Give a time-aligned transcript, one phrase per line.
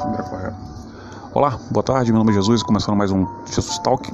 [0.00, 0.56] Correta.
[1.34, 4.10] Olá, boa tarde, meu nome é Jesus, começando mais um Jesus Talk.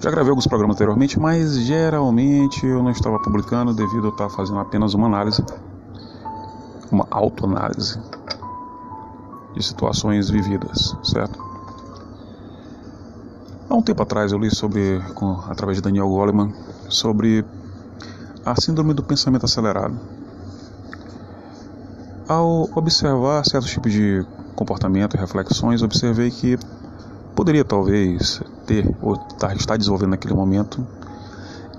[0.00, 4.60] Já gravei alguns programas anteriormente, mas geralmente eu não estava publicando devido a estar fazendo
[4.60, 5.44] apenas uma análise,
[6.92, 8.00] uma autoanálise
[9.54, 11.44] de situações vividas, certo?
[13.68, 16.54] Há um tempo atrás eu li sobre, com, através de Daniel Goleman,
[16.88, 17.44] sobre
[18.46, 19.98] a síndrome do pensamento acelerado.
[22.28, 24.24] Ao observar certos tipos de
[24.54, 26.58] comportamento e reflexões, observei que
[27.34, 30.86] poderia talvez ter ou tá, estar desenvolvendo naquele momento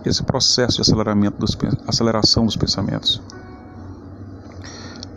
[0.04, 3.22] esse processo de aceleramento dos, aceleração dos pensamentos.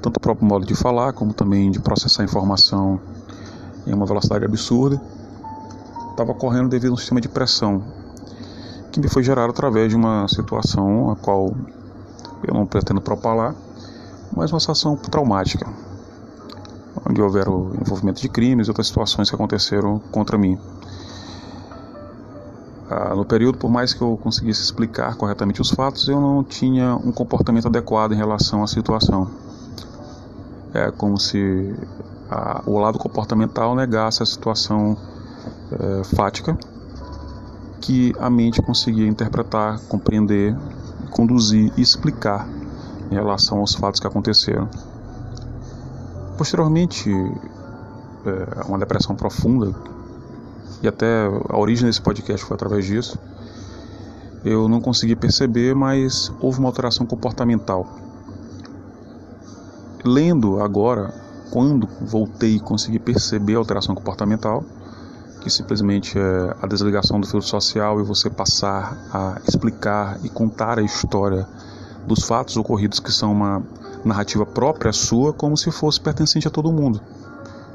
[0.02, 3.00] Tanto o próprio modo de falar, como também de processar informação
[3.86, 5.00] em uma velocidade absurda,
[6.10, 7.82] estava ocorrendo devido a um sistema de pressão
[8.92, 11.52] que me foi gerado através de uma situação a qual
[12.46, 13.54] eu não pretendo propalar,
[14.30, 15.66] mas uma situação traumática,
[17.08, 20.58] onde houveram envolvimento de crimes e outras situações que aconteceram contra mim.
[22.90, 26.94] Ah, no período, por mais que eu conseguisse explicar corretamente os fatos, eu não tinha
[26.94, 29.30] um comportamento adequado em relação à situação.
[30.72, 31.74] É como se
[32.30, 34.96] a, o lado comportamental negasse a situação
[35.72, 36.56] é, fática
[37.80, 40.56] que a mente conseguia interpretar, compreender,
[41.10, 42.48] conduzir e explicar
[43.10, 44.68] em relação aos fatos que aconteceram.
[46.36, 47.10] Posteriormente,
[48.26, 49.74] é, uma depressão profunda,
[50.82, 53.18] e até a origem desse podcast foi através disso,
[54.44, 57.88] eu não consegui perceber, mas houve uma alteração comportamental.
[60.04, 61.14] Lendo agora,
[61.50, 64.62] quando voltei e consegui perceber a alteração comportamental,
[65.40, 70.78] que simplesmente é a desligação do filtro social e você passar a explicar e contar
[70.78, 71.46] a história
[72.06, 73.62] dos fatos ocorridos que são uma
[74.04, 77.00] narrativa própria sua, como se fosse pertencente a todo mundo.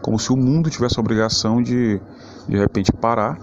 [0.01, 1.99] Como se o mundo tivesse a obrigação de,
[2.47, 3.37] de repente, parar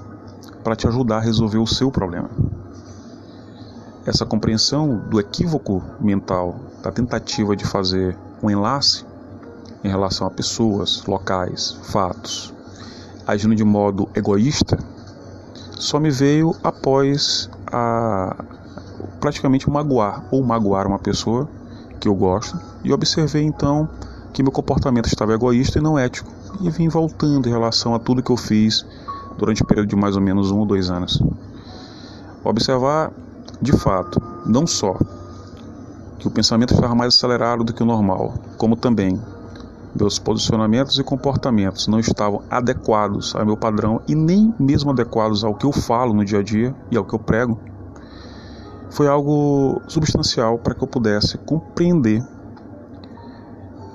[0.62, 2.30] para te ajudar a resolver o seu problema.
[4.06, 9.04] Essa compreensão do equívoco mental, da tentativa de fazer um enlace
[9.82, 12.54] em relação a pessoas, locais, fatos,
[13.26, 14.78] agindo de modo egoísta,
[15.78, 18.44] só me veio após a
[19.20, 21.48] praticamente magoar ou magoar uma pessoa
[21.96, 23.88] que eu gosto e observei então
[24.32, 26.30] que meu comportamento estava egoísta e não ético
[26.60, 28.84] e vim voltando em relação a tudo que eu fiz
[29.38, 31.22] durante o período de mais ou menos um ou dois anos.
[32.44, 33.12] Observar
[33.60, 34.96] de fato não só
[36.18, 39.20] que o pensamento estava mais acelerado do que o normal, como também
[39.98, 45.54] meus posicionamentos e comportamentos não estavam adequados ao meu padrão e nem mesmo adequados ao
[45.54, 47.58] que eu falo no dia a dia e ao que eu prego,
[48.90, 52.22] foi algo substancial para que eu pudesse compreender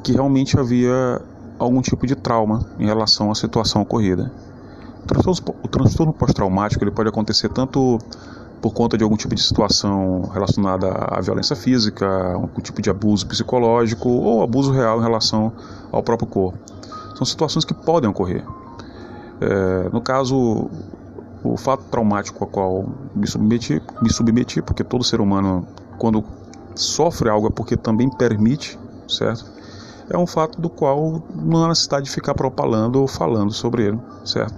[0.03, 1.21] que realmente havia
[1.57, 4.31] algum tipo de trauma em relação à situação ocorrida.
[5.63, 7.99] O transtorno pós-traumático ele pode acontecer tanto
[8.61, 13.25] por conta de algum tipo de situação relacionada à violência física, algum tipo de abuso
[13.25, 15.51] psicológico ou abuso real em relação
[15.91, 16.57] ao próprio corpo.
[17.15, 18.43] São situações que podem ocorrer.
[19.41, 20.69] É, no caso,
[21.43, 22.85] o fato traumático a qual
[23.15, 26.23] me submeti, me submeti, porque todo ser humano, quando
[26.75, 29.45] sofre algo é porque também permite, certo?
[30.09, 33.99] É um fato do qual não há necessidade de ficar propalando ou falando sobre ele,
[34.25, 34.53] certo?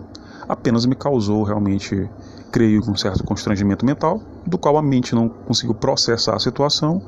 [0.48, 2.10] Apenas me causou realmente,
[2.52, 7.02] creio, um certo constrangimento mental, do qual a mente não conseguiu processar a situação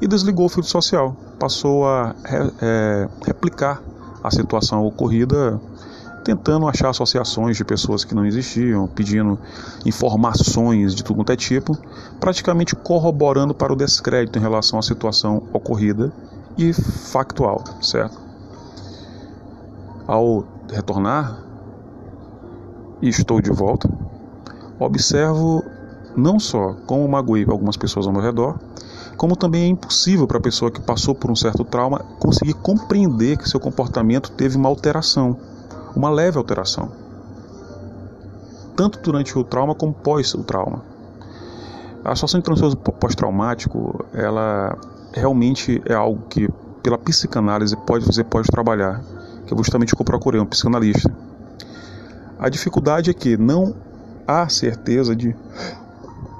[0.00, 1.14] e desligou o filtro social.
[1.38, 2.14] Passou a
[2.60, 3.82] é, replicar
[4.22, 5.60] a situação ocorrida
[6.24, 9.38] tentando achar associações de pessoas que não existiam, pedindo
[9.84, 11.76] informações de tudo quanto é tipo,
[12.18, 16.12] praticamente corroborando para o descrédito em relação à situação ocorrida
[16.56, 18.18] e factual, certo?
[20.06, 21.38] Ao retornar,
[23.00, 23.88] e estou de volta,
[24.78, 25.64] observo
[26.16, 28.58] não só como magoei algumas pessoas ao meu redor,
[29.16, 33.36] como também é impossível para a pessoa que passou por um certo trauma conseguir compreender
[33.36, 35.36] que seu comportamento teve uma alteração
[35.94, 36.90] uma leve alteração,
[38.76, 40.82] tanto durante o trauma como pós o trauma.
[42.04, 44.76] A situação de transtorno pós-traumático, ela
[45.12, 46.48] realmente é algo que,
[46.82, 49.02] pela psicanálise, pode fazer pode trabalhar,
[49.46, 51.12] que é justamente o que eu procurei, um psicanalista.
[52.38, 53.74] A dificuldade é que não
[54.26, 55.36] há certeza de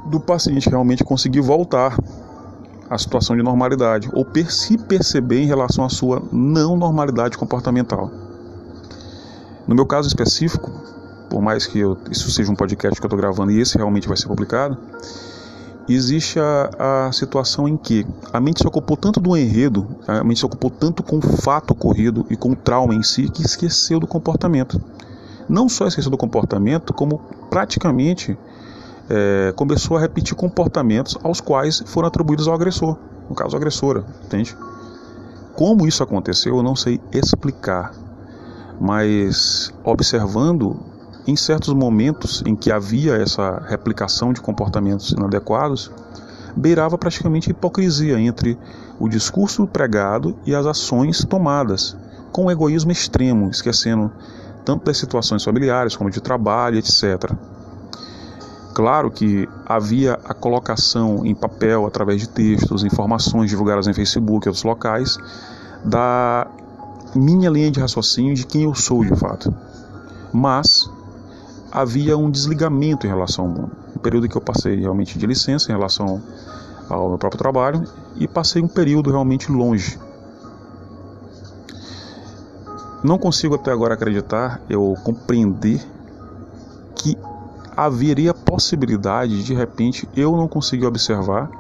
[0.07, 1.97] do paciente realmente conseguir voltar
[2.89, 8.11] à situação de normalidade ou se perceber em relação à sua não normalidade comportamental.
[9.71, 10.69] No meu caso específico,
[11.29, 14.09] por mais que eu, isso seja um podcast que eu estou gravando e esse realmente
[14.09, 14.77] vai ser publicado,
[15.89, 20.41] existe a, a, situação em que a mente se ocupou tanto do enredo, a mente
[20.41, 24.01] se ocupou tanto com o fato ocorrido e com o trauma em si, que esqueceu
[24.01, 24.83] do comportamento.
[25.49, 28.37] Não só esqueceu do comportamento, como praticamente
[29.09, 32.97] é, começou a repetir comportamentos aos quais foram atribuídos ao agressor,
[33.29, 34.57] no caso a agressora, entende?
[35.55, 37.93] Como isso aconteceu, eu não sei explicar,
[38.81, 40.77] mas observando
[41.27, 45.91] em certos momentos em que havia essa replicação de comportamentos inadequados,
[46.57, 48.59] beirava praticamente hipocrisia entre
[48.99, 51.97] o discurso pregado e as ações tomadas,
[52.33, 54.11] com um egoísmo extremo, esquecendo
[54.65, 57.33] tanto das situações familiares como de trabalho, etc.
[58.75, 64.49] Claro que havia a colocação em papel, através de textos, informações divulgadas em Facebook e
[64.49, 65.19] outros locais,
[65.85, 66.47] da
[67.15, 69.53] minha linha de raciocínio de quem eu sou de fato.
[70.33, 70.91] Mas
[71.71, 73.73] havia um desligamento em relação ao mundo.
[73.97, 76.23] Um período que eu passei realmente de licença em relação
[76.89, 77.85] ao meu próprio trabalho
[78.17, 79.99] e passei um período realmente longe.
[83.03, 85.81] Não consigo até agora acreditar, eu compreender
[86.95, 87.17] que
[87.75, 91.51] haveria possibilidade de, de repente eu não conseguir observar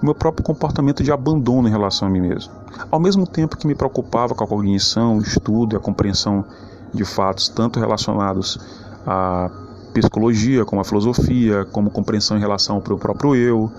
[0.00, 2.52] o meu próprio comportamento de abandono em relação a mim mesmo.
[2.90, 6.44] Ao mesmo tempo que me preocupava com a cognição, o estudo e a compreensão
[6.92, 8.58] de fatos, tanto relacionados
[9.06, 9.50] à
[9.92, 13.70] psicologia, como à filosofia, como compreensão em relação ao próprio eu,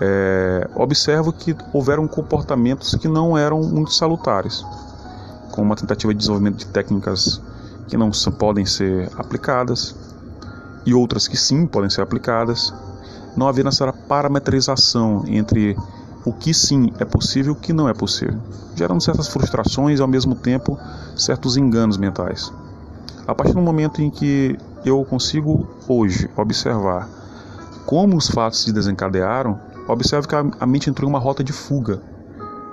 [0.00, 4.64] é, observo que houveram comportamentos que não eram muito salutares,
[5.52, 7.40] como uma tentativa de desenvolvimento de técnicas
[7.86, 9.94] que não podem ser aplicadas,
[10.86, 12.72] e outras que sim podem ser aplicadas,
[13.36, 15.76] não havia essa parametrização entre
[16.24, 18.38] o que sim é possível e o que não é possível,
[18.74, 20.78] gerando certas frustrações e ao mesmo tempo
[21.16, 22.52] certos enganos mentais.
[23.26, 27.08] A partir do momento em que eu consigo hoje observar
[27.86, 32.00] como os fatos se desencadearam, observo que a mente entrou em uma rota de fuga,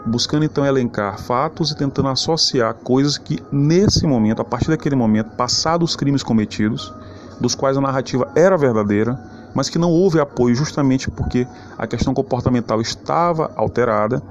[0.05, 5.31] buscando então elencar fatos e tentando associar coisas que nesse momento, a partir daquele momento,
[5.31, 6.93] passados os crimes cometidos,
[7.39, 9.19] dos quais a narrativa era verdadeira,
[9.53, 14.21] mas que não houve apoio justamente porque a questão comportamental estava alterada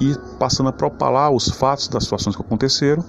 [0.00, 3.04] e passando a propalar os fatos das situações que aconteceram,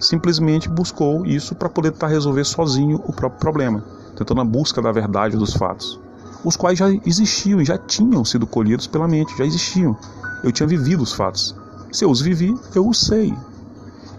[0.00, 3.84] simplesmente buscou isso para poder tentar resolver sozinho o próprio problema,
[4.16, 5.98] tentando a busca da verdade dos fatos,
[6.44, 9.96] os quais já existiam e já tinham sido colhidos pela mente, já existiam.
[10.42, 11.54] Eu tinha vivido os fatos.
[11.90, 13.34] Se eu os vivi, eu os sei.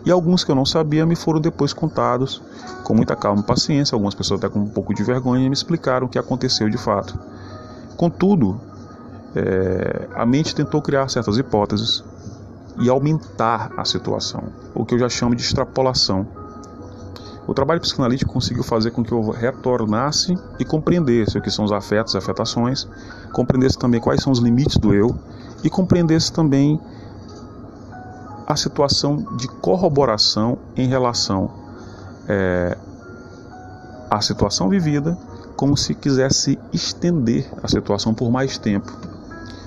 [0.05, 2.41] E alguns que eu não sabia me foram depois contados
[2.83, 6.05] com muita calma e paciência, algumas pessoas até com um pouco de vergonha me explicaram
[6.05, 7.17] o que aconteceu de fato.
[7.97, 8.61] Contudo,
[9.35, 12.03] é, a mente tentou criar certas hipóteses
[12.79, 14.43] e aumentar a situação,
[14.75, 16.27] o que eu já chamo de extrapolação.
[17.47, 21.71] O trabalho psicanalítico conseguiu fazer com que eu retornasse e compreendesse o que são os
[21.71, 22.87] afetos e afetações,
[23.31, 25.15] compreendesse também quais são os limites do eu
[25.63, 26.79] e compreendesse também
[28.47, 31.51] a situação de corroboração em relação
[32.27, 32.77] é,
[34.09, 35.17] à situação vivida,
[35.55, 38.91] como se quisesse estender a situação por mais tempo.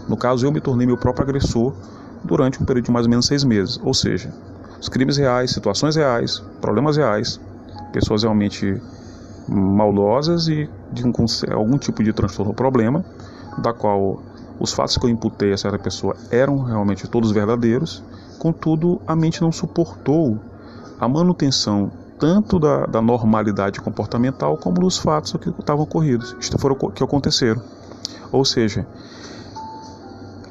[0.09, 1.75] No caso, eu me tornei meu próprio agressor
[2.23, 4.33] durante um período de mais ou menos seis meses, ou seja,
[4.81, 7.41] os crimes reais, situações reais, problemas reais,
[7.93, 8.81] pessoas realmente
[9.49, 11.13] maldosas e de um,
[11.53, 13.05] algum tipo de transtorno ou problema,
[13.59, 14.23] da qual
[14.61, 18.03] os fatos que eu imputei a certa pessoa eram realmente todos verdadeiros
[18.38, 20.38] Contudo, a mente não suportou
[21.00, 26.34] a manutenção tanto da, da normalidade comportamental como dos fatos que estavam ocorridos,
[26.94, 27.63] que aconteceram.
[28.32, 28.86] Ou seja,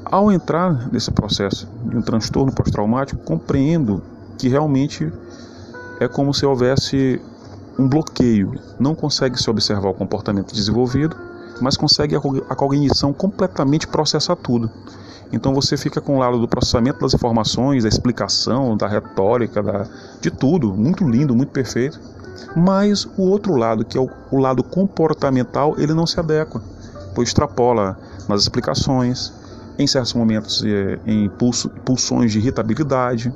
[0.06, 4.02] ao entrar nesse processo de um transtorno pós-traumático, compreendo
[4.38, 5.12] que realmente
[6.00, 7.22] é como se houvesse
[7.78, 8.54] um bloqueio.
[8.80, 11.16] Não consegue se observar o comportamento desenvolvido,
[11.62, 14.70] mas consegue a cognição completamente processar tudo.
[15.32, 19.86] Então você fica com o lado do processamento das informações, da explicação, da retórica, da,
[20.22, 22.00] de tudo, muito lindo, muito perfeito.
[22.56, 26.62] Mas o outro lado, que é o, o lado comportamental, ele não se adequa,
[27.14, 27.98] pois extrapola
[28.28, 29.34] nas explicações,
[29.78, 33.34] em certos momentos é, em pulso, pulsões de irritabilidade,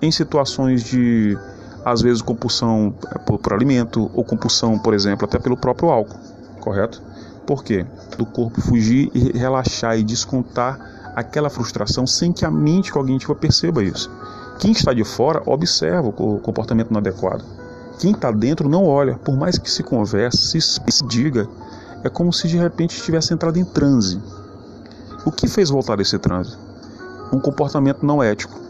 [0.00, 1.36] em situações de,
[1.84, 6.18] às vezes, compulsão é, por, por alimento, ou compulsão, por exemplo, até pelo próprio álcool,
[6.60, 7.02] correto?
[7.48, 7.86] Por quê?
[8.18, 10.78] Do corpo fugir e relaxar e descontar
[11.16, 14.10] aquela frustração sem que a mente cognitiva perceba isso.
[14.58, 17.42] Quem está de fora observa o comportamento inadequado.
[17.98, 21.48] Quem está dentro não olha, por mais que se converse, se, se diga,
[22.04, 24.20] é como se de repente tivesse entrado em transe.
[25.24, 26.54] O que fez voltar desse transe?
[27.32, 28.60] Um comportamento não ético,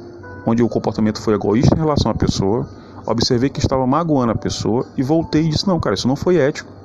[0.46, 2.68] onde o comportamento foi egoísta em relação à pessoa,
[3.04, 6.36] observei que estava magoando a pessoa e voltei e disse: Não, cara, isso não foi
[6.36, 6.78] ético.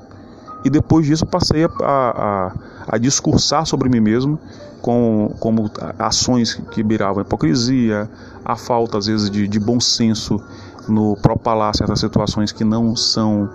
[0.64, 2.54] E depois disso passei a, a,
[2.88, 4.40] a discursar sobre mim mesmo
[4.82, 8.10] com, como ações que beiravam a hipocrisia,
[8.44, 10.42] a falta às vezes de, de bom senso
[10.88, 13.50] no propalar certas situações que não são,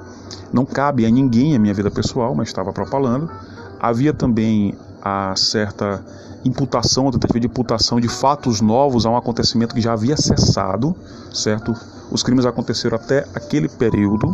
[0.52, 3.30] não cabe a ninguém a minha vida pessoal, mas estava propalando.
[3.78, 6.02] Havia também a certa
[6.44, 10.96] imputação, a tentativa de imputação de fatos novos a um acontecimento que já havia cessado,
[11.32, 11.74] certo?
[12.10, 14.32] Os crimes aconteceram até aquele período,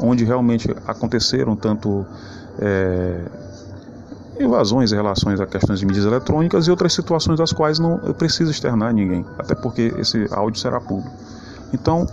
[0.00, 2.04] onde realmente aconteceram tanto
[2.58, 3.20] é,
[4.40, 8.14] invasões em relações a questões de mídias eletrônicas e outras situações das quais não eu
[8.14, 11.14] preciso externar ninguém, até porque esse áudio será público.
[11.72, 12.06] Então,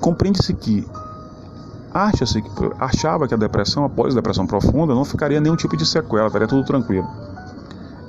[0.00, 0.86] compreende-se que
[1.92, 5.86] acha-se que achava que a depressão após a depressão profunda não ficaria nenhum tipo de
[5.86, 7.08] sequela, estaria tudo tranquilo.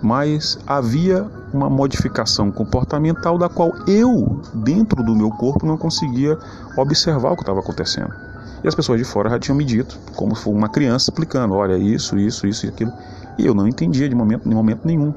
[0.01, 6.37] Mas havia uma modificação comportamental da qual eu, dentro do meu corpo, não conseguia
[6.77, 8.13] observar o que estava acontecendo.
[8.63, 11.77] E as pessoas de fora já tinham me dito, como foi uma criança explicando, olha,
[11.77, 12.91] isso, isso, isso e aquilo.
[13.37, 15.13] E eu não entendia de momento, de momento nenhum.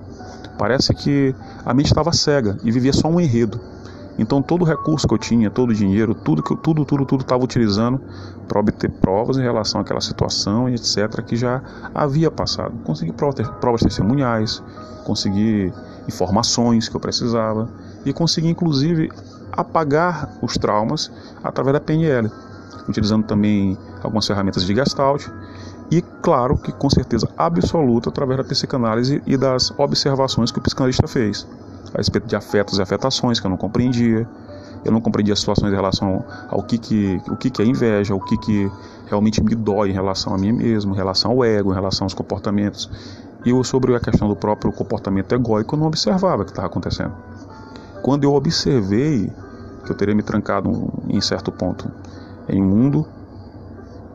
[0.59, 1.35] Parece que
[1.65, 3.61] a mente estava cega e vivia só um enredo.
[4.19, 7.23] Então todo o recurso que eu tinha, todo o dinheiro, tudo que tudo, tudo, tudo
[7.23, 8.01] estava utilizando
[8.47, 11.63] para obter provas em relação àquela situação e etc que já
[11.95, 12.75] havia passado.
[12.85, 14.63] Consegui provas, provas testemunhais,
[15.05, 15.73] consegui
[16.07, 17.69] informações que eu precisava
[18.05, 19.11] e consegui inclusive
[19.51, 21.11] apagar os traumas
[21.43, 22.31] através da PNL
[22.89, 25.29] utilizando também algumas ferramentas de Gestalt
[25.91, 31.07] e, claro, que com certeza absoluta através da psicanálise e das observações que o psicanalista
[31.07, 31.47] fez
[31.95, 34.27] a respeito de afetos e afetações que eu não compreendia.
[34.85, 38.21] Eu não compreendia situações em relação ao que, que, o que, que é inveja, o
[38.21, 38.71] que, que
[39.07, 42.15] realmente me dói em relação a mim mesmo, em relação ao ego, em relação aos
[42.15, 42.91] comportamentos.
[43.45, 46.67] E eu, sobre a questão do próprio comportamento egóico, eu não observava o que estava
[46.67, 47.13] acontecendo.
[48.03, 49.33] Quando eu observei
[49.85, 51.91] que eu teria me trancado em certo ponto
[52.49, 53.07] em um mundo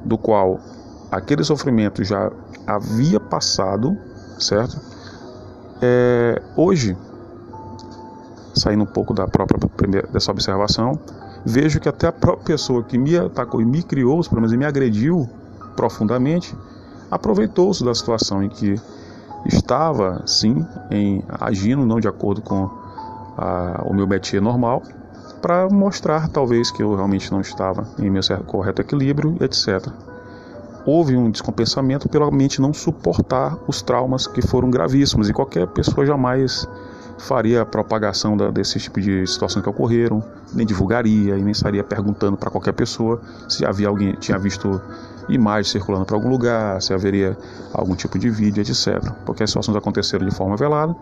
[0.04, 0.60] do qual
[1.12, 2.32] aquele sofrimento já
[2.66, 3.98] havia passado,
[4.40, 4.80] certo?
[5.82, 6.98] É, hoje,
[8.60, 9.60] saindo um pouco da própria
[10.12, 11.00] dessa observação,
[11.46, 14.58] vejo que até a própria pessoa que me atacou e me criou os problemas e
[14.58, 15.30] me agrediu
[15.76, 16.56] profundamente,
[17.10, 18.76] aproveitou-se da situação em que
[19.46, 22.70] estava, sim, em agindo não de acordo com
[23.38, 24.82] a, o meu métier normal,
[25.42, 29.88] para mostrar talvez que eu realmente não estava em meu correto equilíbrio, etc.
[30.86, 36.06] Houve um descompensamento pela mente não suportar os traumas que foram gravíssimos e qualquer pessoa
[36.06, 36.68] jamais
[37.18, 41.84] faria a propagação da, desse tipo de situações que ocorreram, nem divulgaria e nem estaria
[41.84, 44.82] perguntando para qualquer pessoa se havia alguém tinha visto
[45.28, 47.38] imagens circulando para algum lugar, se haveria
[47.74, 49.12] algum tipo de vídeo, etc.
[49.26, 50.96] Porque as situações aconteceram de forma velada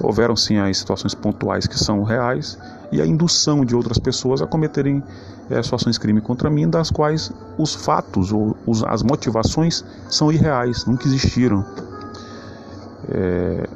[0.00, 2.58] houveram sim as situações pontuais que são reais
[2.90, 5.02] e a indução de outras pessoas a cometerem
[5.50, 10.32] é, situações de crime contra mim, das quais os fatos ou os, as motivações são
[10.32, 11.64] irreais, nunca existiram.
[13.08, 13.68] É,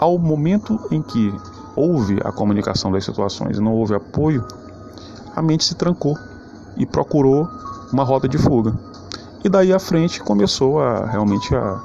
[0.00, 1.32] ao momento em que
[1.76, 4.42] houve a comunicação das situações e não houve apoio,
[5.36, 6.16] a mente se trancou
[6.74, 7.46] e procurou
[7.92, 8.74] uma rota de fuga.
[9.44, 11.78] E daí à frente começou a realmente a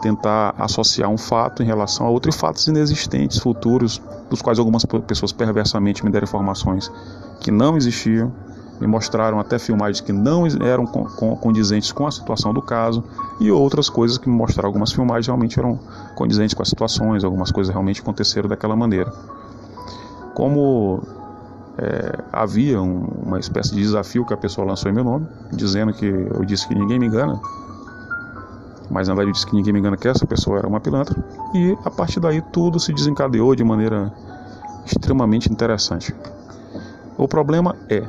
[0.00, 4.84] tentar associar um fato em relação a outro e fatos inexistentes, futuros, dos quais algumas
[4.84, 6.90] pessoas perversamente me deram informações
[7.40, 8.32] que não existiam,
[8.80, 13.02] me mostraram até filmagens que não eram condizentes com a situação do caso
[13.40, 15.78] e outras coisas que me mostraram algumas filmagens realmente eram
[16.14, 19.12] condizentes com as situações, algumas coisas realmente aconteceram daquela maneira.
[20.34, 21.02] Como
[21.78, 25.92] é, havia um, uma espécie de desafio que a pessoa lançou em meu nome, dizendo
[25.92, 27.40] que eu disse que ninguém me engana,
[28.90, 31.16] mas na verdade disse que ninguém me engana que essa pessoa era uma pilantra.
[31.54, 34.12] E a partir daí tudo se desencadeou de maneira
[34.84, 36.14] extremamente interessante.
[37.18, 38.04] O problema é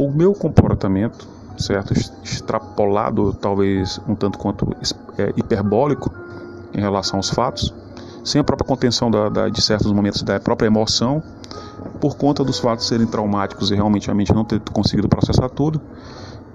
[0.00, 1.28] o meu comportamento,
[1.58, 1.92] certo,
[2.24, 4.74] extrapolado, talvez um tanto quanto
[5.18, 6.10] é, hiperbólico
[6.72, 7.74] em relação aos fatos,
[8.24, 11.22] sem a própria contenção da, da, de certos momentos da própria emoção,
[12.00, 15.78] por conta dos fatos serem traumáticos e realmente a mente não ter conseguido processar tudo,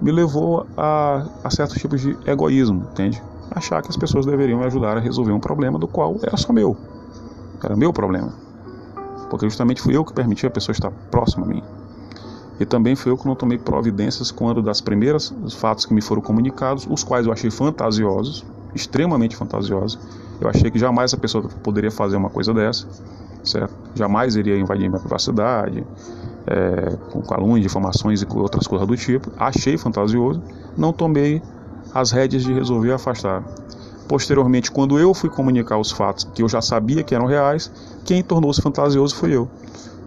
[0.00, 3.22] me levou a, a certos tipos de egoísmo, entende?
[3.50, 6.52] Achar que as pessoas deveriam me ajudar a resolver um problema do qual era só
[6.52, 6.76] meu.
[7.62, 8.32] Era meu problema.
[9.30, 11.62] Porque justamente fui eu que permiti a pessoa estar próxima a mim.
[12.58, 16.22] E também fui eu que não tomei providências quando das primeiras fatos que me foram
[16.22, 18.44] comunicados, os quais eu achei fantasiosos,
[18.74, 19.98] extremamente fantasiosos.
[20.40, 22.86] Eu achei que jamais a pessoa poderia fazer uma coisa dessa,
[23.44, 23.74] certo?
[23.94, 25.84] Jamais iria invadir minha privacidade,
[26.46, 29.30] é, com calúnias, difamações e outras coisas do tipo.
[29.38, 30.42] Achei fantasioso,
[30.76, 31.42] não tomei
[31.94, 33.42] as rédeas de resolver afastar.
[34.08, 37.70] Posteriormente, quando eu fui comunicar os fatos que eu já sabia que eram reais,
[38.04, 39.48] quem tornou-se fantasioso foi eu.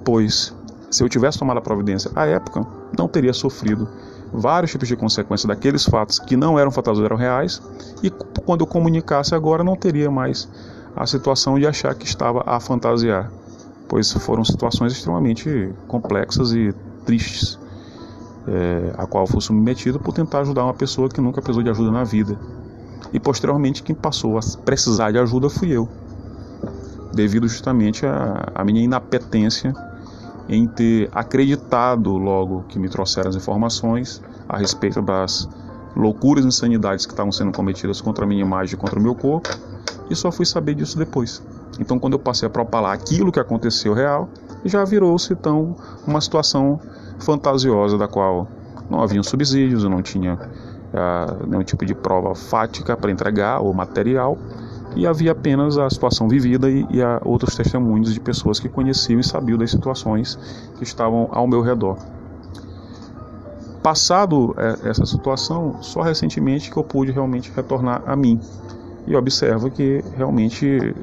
[0.05, 0.53] Pois,
[0.89, 2.65] se eu tivesse tomado a providência à época,
[2.97, 3.87] não teria sofrido
[4.31, 7.61] vários tipos de consequências daqueles fatos que não eram fantasias, eram reais,
[8.03, 10.47] e quando eu comunicasse agora não teria mais
[10.95, 13.31] a situação de achar que estava a fantasiar,
[13.87, 16.73] pois foram situações extremamente complexas e
[17.05, 17.59] tristes,
[18.47, 21.91] é, a qual fui submetido por tentar ajudar uma pessoa que nunca precisou de ajuda
[21.91, 22.37] na vida.
[23.13, 25.87] E posteriormente quem passou a precisar de ajuda fui eu,
[27.13, 29.73] devido justamente à minha inapetência
[30.49, 35.47] em ter acreditado logo que me trouxeram as informações a respeito das
[35.95, 39.13] loucuras e insanidades que estavam sendo cometidas contra a minha imagem e contra o meu
[39.13, 39.49] corpo,
[40.09, 41.41] e só fui saber disso depois.
[41.79, 44.27] Então, quando eu passei a propalar aquilo que aconteceu real,
[44.65, 45.75] já virou-se então
[46.05, 46.79] uma situação
[47.19, 48.47] fantasiosa da qual
[48.89, 53.73] não haviam subsídios, eu não tinha uh, nenhum tipo de prova fática para entregar ou
[53.73, 54.37] material,
[54.95, 59.23] e havia apenas a situação vivida e, e outros testemunhos de pessoas que conheciam e
[59.23, 60.37] sabiam das situações
[60.77, 61.97] que estavam ao meu redor.
[63.81, 68.39] Passado é, essa situação, só recentemente que eu pude realmente retornar a mim
[69.07, 70.93] e observo que realmente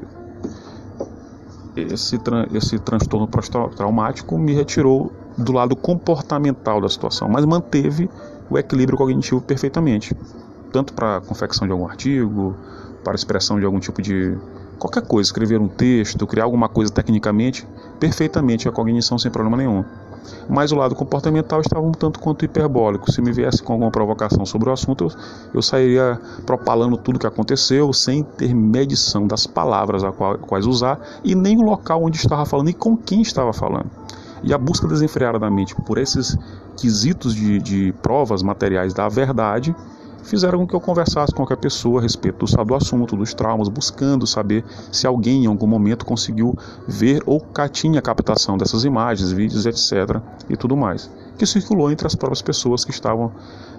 [1.75, 2.19] esse,
[2.53, 8.09] esse transtorno pós-traumático me retirou do lado comportamental da situação, mas manteve
[8.49, 10.15] o equilíbrio cognitivo perfeitamente,
[10.71, 12.55] tanto para a confecção de algum artigo,
[13.03, 14.37] para expressão de algum tipo de
[14.77, 17.67] qualquer coisa, escrever um texto, criar alguma coisa tecnicamente,
[17.99, 19.83] perfeitamente a cognição sem problema nenhum.
[20.49, 23.11] Mas o lado comportamental estava um tanto quanto hiperbólico.
[23.11, 25.07] Se me viesse com alguma provocação sobre o assunto,
[25.53, 30.99] eu, sairia propalando tudo o que aconteceu, sem ter medição das palavras a quais usar
[31.23, 33.89] e nem o local onde estava falando e com quem estava falando.
[34.43, 36.37] E a busca desenfreada da mente por esses
[36.75, 39.75] quesitos de, de provas materiais da verdade
[40.27, 43.69] fizeram com que eu conversasse com qualquer pessoa a respeito do, do assunto, dos traumas,
[43.69, 46.55] buscando saber se alguém em algum momento conseguiu
[46.87, 47.41] ver ou
[47.71, 50.21] tinha captação dessas imagens, vídeos, etc.
[50.49, 53.31] e tudo mais, que circulou entre as próprias pessoas que estavam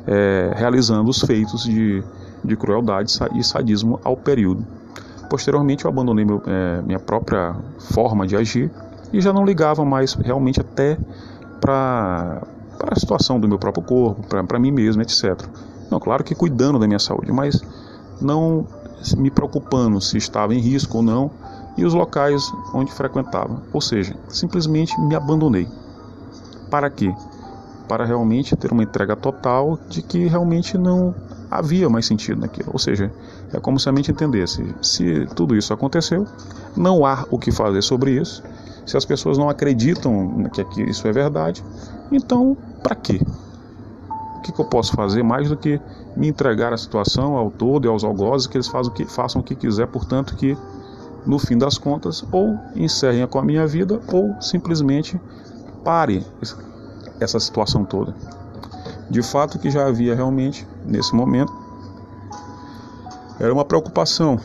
[0.06, 2.02] é, realizando os feitos de,
[2.42, 4.66] de crueldade e sadismo ao período.
[5.28, 8.70] Posteriormente, eu abandonei meu, é, minha própria forma de agir
[9.12, 10.96] e já não ligava mais realmente até
[11.60, 12.42] para
[12.90, 15.46] a situação do meu próprio corpo, para mim mesmo, etc.
[15.90, 17.62] Não, claro que cuidando da minha saúde, mas
[18.20, 18.66] não
[19.16, 21.30] me preocupando se estava em risco ou não
[21.76, 23.62] e os locais onde frequentava.
[23.72, 25.68] Ou seja, simplesmente me abandonei.
[26.70, 27.14] Para quê?
[27.86, 31.14] Para realmente ter uma entrega total de que realmente não
[31.50, 32.70] havia mais sentido naquilo.
[32.72, 33.10] Ou seja,
[33.52, 36.26] é como se a mente entendesse: se tudo isso aconteceu,
[36.76, 38.42] não há o que fazer sobre isso.
[38.84, 41.62] Se as pessoas não acreditam que isso é verdade,
[42.10, 43.20] então para quê?
[44.38, 45.80] O que, que, eu posso fazer mais do que
[46.16, 49.40] me entregar a situação ao todo e aos algozes que eles façam o que, façam
[49.40, 50.56] o que quiser, portanto que
[51.26, 55.20] no fim das contas ou encerrem com a minha vida ou simplesmente
[55.84, 56.24] pare
[57.20, 58.14] essa situação toda.
[59.10, 61.52] De fato que já havia realmente nesse momento
[63.40, 64.38] era uma preocupação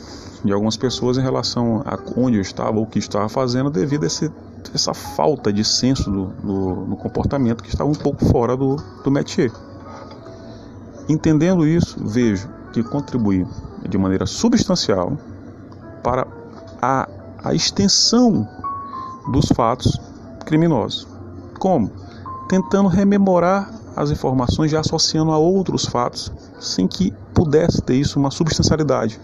[0.43, 4.03] de algumas pessoas em relação a onde eu estava ou o que estava fazendo devido
[4.03, 4.32] a esse,
[4.73, 6.25] essa falta de senso do,
[6.86, 9.51] do, comportamento que estava um pouco fora do, do métier.
[11.08, 13.48] Entendendo isso, vejo que contribuiu
[13.88, 15.18] de maneira substancial
[16.02, 16.26] para
[16.82, 17.08] a,
[17.44, 18.48] a extensão
[19.32, 20.00] dos fatos
[20.46, 21.08] criminosos.
[21.60, 21.92] Como?
[22.48, 28.32] Tentando rememorar as informações já associando a outros fatos, sem que pudesse ter isso uma
[28.32, 29.20] substancialidade.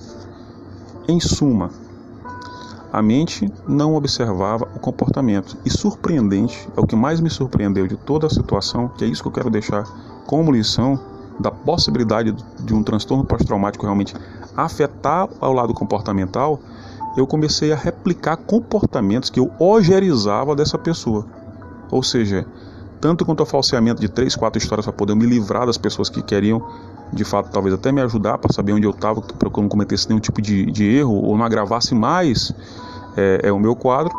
[1.07, 1.71] Em suma,
[2.91, 5.57] a mente não observava o comportamento.
[5.65, 9.21] E surpreendente, é o que mais me surpreendeu de toda a situação, que é isso
[9.21, 9.83] que eu quero deixar
[10.25, 10.99] como lição,
[11.39, 14.13] da possibilidade de um transtorno pós-traumático realmente
[14.55, 16.59] afetar ao lado comportamental,
[17.15, 21.25] eu comecei a replicar comportamentos que eu ogerizava dessa pessoa.
[21.89, 22.45] Ou seja,
[23.01, 26.21] tanto quanto ao falseamento de três, quatro histórias para poder me livrar das pessoas que
[26.21, 26.61] queriam,
[27.11, 29.69] de fato, talvez até me ajudar para saber onde eu estava, para que eu não
[29.69, 32.53] cometesse nenhum tipo de, de erro ou não agravasse mais
[33.17, 34.13] é, é, o meu quadro,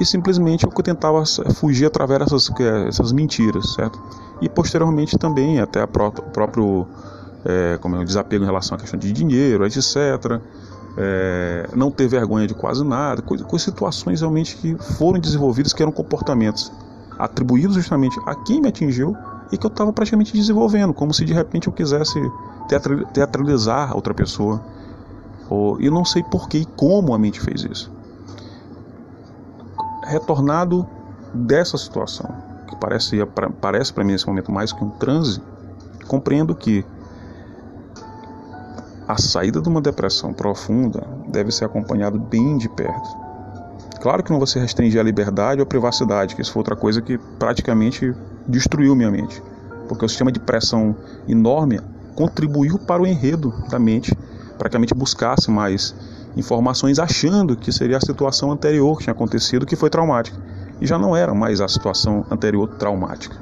[0.00, 1.22] e simplesmente eu tentava
[1.54, 2.50] fugir através dessas,
[2.88, 4.00] essas mentiras, certo?
[4.40, 6.86] E posteriormente também até o próprio
[7.44, 10.40] é, como é, um desapego em relação à questão de dinheiro, etc.
[10.96, 15.82] É, não ter vergonha de quase nada, coisa, com situações realmente que foram desenvolvidas que
[15.82, 16.70] eram comportamentos
[17.18, 19.16] atribuídos justamente a quem me atingiu
[19.50, 22.18] e que eu estava praticamente desenvolvendo, como se de repente eu quisesse
[23.12, 24.62] teatralizar outra pessoa.
[25.48, 27.92] Ou, e não sei por que e como a mente fez isso.
[30.04, 30.86] Retornado
[31.34, 32.34] dessa situação,
[32.72, 33.18] que parece,
[33.60, 35.40] parece para mim nesse momento mais que um transe,
[36.08, 36.84] compreendo que
[39.06, 43.22] a saída de uma depressão profunda deve ser acompanhada bem de perto.
[44.00, 47.00] Claro que não você restringir a liberdade ou a privacidade, que isso foi outra coisa
[47.00, 48.14] que praticamente
[48.48, 49.42] destruiu minha mente.
[49.88, 50.96] porque o sistema de pressão
[51.28, 51.78] enorme
[52.14, 54.16] contribuiu para o enredo da mente,
[54.56, 55.94] para que a mente buscasse mais
[56.34, 60.38] informações achando que seria a situação anterior que tinha acontecido que foi traumática.
[60.82, 63.36] E já não era mais a situação anterior traumática.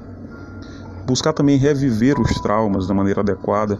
[1.06, 3.78] Buscar também reviver os traumas da maneira adequada,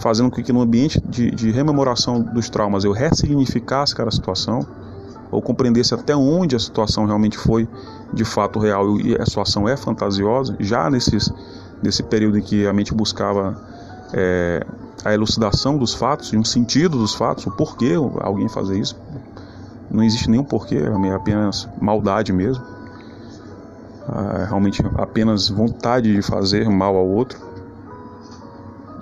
[0.00, 4.66] fazendo com que no ambiente de, de rememoração dos traumas eu ressignificasse cada situação,
[5.30, 7.68] ou compreendesse até onde a situação realmente foi
[8.14, 11.30] de fato real e a situação é fantasiosa, já nesses,
[11.82, 13.60] nesse período em que a mente buscava
[14.14, 14.64] é,
[15.04, 18.98] a elucidação dos fatos e um sentido dos fatos, o porquê alguém fazer isso.
[19.90, 22.71] Não existe nenhum porquê, é apenas maldade mesmo.
[24.08, 27.38] É realmente apenas vontade de fazer mal ao outro.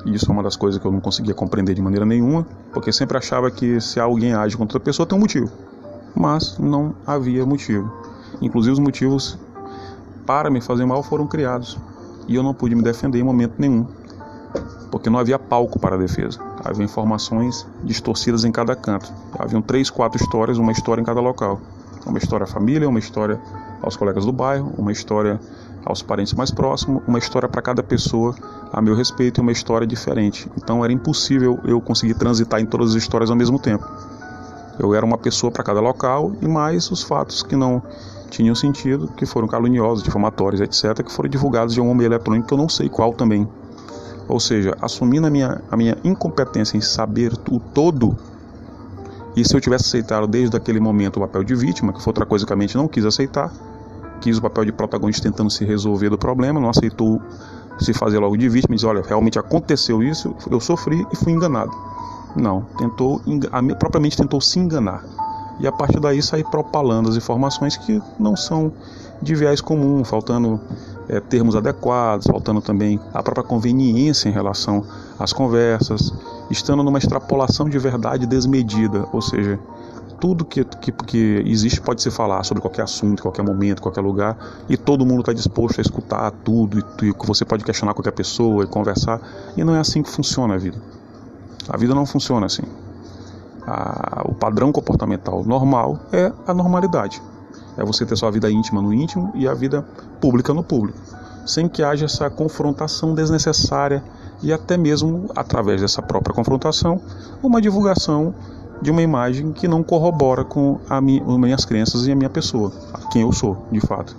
[0.05, 3.19] Isso é uma das coisas que eu não conseguia compreender de maneira nenhuma, porque sempre
[3.19, 5.51] achava que se alguém age contra outra pessoa tem um motivo.
[6.15, 7.91] Mas não havia motivo.
[8.41, 9.39] Inclusive os motivos
[10.27, 11.79] para me fazer mal foram criados.
[12.27, 13.87] E eu não pude me defender em momento nenhum
[14.91, 16.41] porque não havia palco para a defesa.
[16.65, 19.13] Havia informações distorcidas em cada canto.
[19.39, 21.61] Haviam três, quatro histórias, uma história em cada local.
[22.05, 23.41] Uma história família, uma história
[23.83, 25.41] aos colegas do bairro, uma história
[25.85, 28.35] aos parentes mais próximos, uma história para cada pessoa
[28.73, 30.49] a meu respeito e uma história diferente.
[30.57, 33.87] Então era impossível eu conseguir transitar em todas as histórias ao mesmo tempo.
[34.79, 37.83] Eu era uma pessoa para cada local e mais os fatos que não
[38.31, 42.55] tinham sentido, que foram caluniosos, difamatórios, etc., que foram divulgados de um meio eletrônico que
[42.55, 43.47] eu não sei qual também.
[44.29, 48.17] Ou seja, assumindo a minha, a minha incompetência em saber o todo,
[49.37, 52.25] e se eu tivesse aceitado desde aquele momento o papel de vítima, que foi outra
[52.25, 53.53] coisa que a mente não quis aceitar,
[54.21, 57.21] quis o papel de protagonista tentando se resolver do problema, não aceitou
[57.79, 61.71] se fazer logo de vítima, diz, olha, realmente aconteceu isso, eu sofri e fui enganado.
[62.37, 63.21] Não, tentou,
[63.79, 65.05] propriamente tentou se enganar.
[65.59, 68.73] E a partir daí sair propalando as informações que não são
[69.21, 70.61] de viés comum, faltando
[71.09, 74.85] é, termos adequados, faltando também a própria conveniência em relação
[75.19, 76.13] às conversas,
[76.51, 79.59] estando numa extrapolação de verdade desmedida, ou seja,
[80.21, 84.37] tudo que, que, que existe pode se falar sobre qualquer assunto, qualquer momento, qualquer lugar,
[84.69, 88.63] e todo mundo está disposto a escutar tudo, e, e você pode questionar qualquer pessoa
[88.63, 89.21] e conversar,
[89.57, 90.79] e não é assim que funciona a vida.
[91.69, 92.63] A vida não funciona assim.
[93.67, 97.23] A, o padrão comportamental normal é a normalidade.
[97.77, 99.83] É você ter sua vida íntima no íntimo e a vida
[100.21, 100.99] pública no público,
[101.47, 104.05] sem que haja essa confrontação desnecessária
[104.43, 107.01] e até mesmo através dessa própria confrontação,
[107.43, 108.35] uma divulgação
[108.81, 112.31] de uma imagem que não corrobora com a minha, as minhas crenças e a minha
[112.31, 112.73] pessoa,
[113.13, 114.17] quem eu sou, de fato.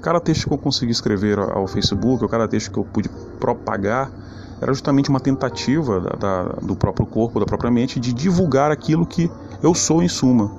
[0.00, 4.10] Cada texto que eu consegui escrever ao Facebook, ou cada texto que eu pude propagar,
[4.60, 9.06] era justamente uma tentativa da, da, do próprio corpo, da própria mente, de divulgar aquilo
[9.06, 9.30] que
[9.62, 10.50] eu sou em suma.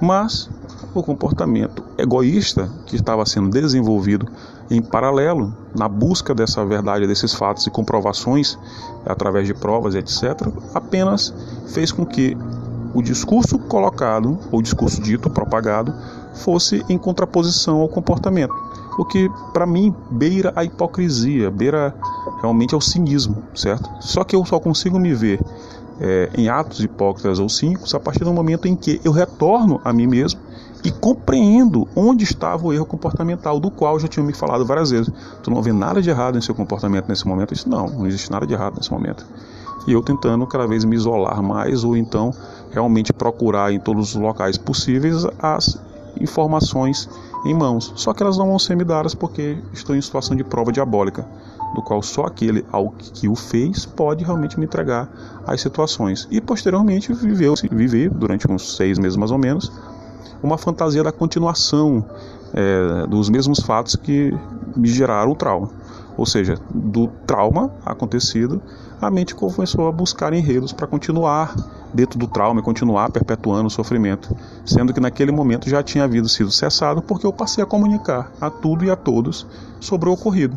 [0.00, 0.48] Mas
[0.94, 4.26] o comportamento egoísta que estava sendo desenvolvido
[4.70, 8.58] em paralelo na busca dessa verdade, desses fatos e comprovações
[9.04, 11.34] através de provas, etc., apenas
[11.68, 12.36] fez com que
[12.94, 15.94] o discurso colocado, ou discurso dito, propagado,
[16.34, 18.54] fosse em contraposição ao comportamento.
[18.98, 21.94] O que, para mim, beira a hipocrisia, beira
[22.40, 23.88] realmente ao cinismo, certo?
[24.00, 25.40] Só que eu só consigo me ver
[26.00, 29.92] é, em atos hipócritas ou cínicos a partir do momento em que eu retorno a
[29.92, 30.40] mim mesmo
[30.82, 35.12] e compreendo onde estava o erro comportamental, do qual já tinha me falado várias vezes.
[35.42, 37.52] Tu não vê nada de errado em seu comportamento nesse momento?
[37.52, 39.26] Isso não, não existe nada de errado nesse momento.
[39.86, 42.32] E eu tentando cada vez me isolar mais ou então
[42.70, 45.78] realmente procurar em todos os locais possíveis as
[46.20, 47.08] informações
[47.44, 47.92] em mãos.
[47.96, 51.26] Só que elas não vão ser me dadas porque estou em situação de prova diabólica,
[51.74, 55.08] do qual só aquele ao que o fez pode realmente me entregar
[55.46, 56.28] as situações.
[56.30, 59.72] E posteriormente viveu, viver durante uns seis meses mais ou menos
[60.42, 62.04] uma fantasia da continuação
[62.54, 64.34] é, dos mesmos fatos que
[64.76, 65.70] me geraram o trauma.
[66.16, 68.60] Ou seja, do trauma acontecido,
[69.00, 71.54] a mente começou a buscar enredos para continuar
[71.92, 74.34] dentro do trauma e continuar perpetuando o sofrimento,
[74.64, 78.50] sendo que naquele momento já tinha havido sido cessado porque eu passei a comunicar a
[78.50, 79.46] tudo e a todos
[79.80, 80.56] sobre o ocorrido.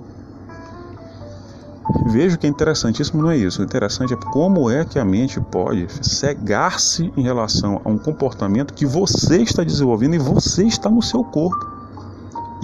[2.07, 3.61] Vejo que é interessantíssimo não é isso.
[3.61, 8.73] O interessante é como é que a mente pode cegar-se em relação a um comportamento
[8.73, 11.72] que você está desenvolvendo e você está no seu corpo.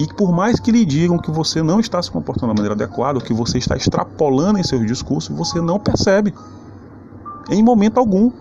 [0.00, 3.20] E por mais que lhe digam que você não está se comportando da maneira adequada,
[3.20, 6.32] que você está extrapolando em seus discursos, você não percebe.
[7.50, 8.32] Em momento algum.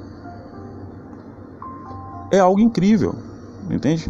[2.32, 3.14] É algo incrível,
[3.70, 4.10] entende?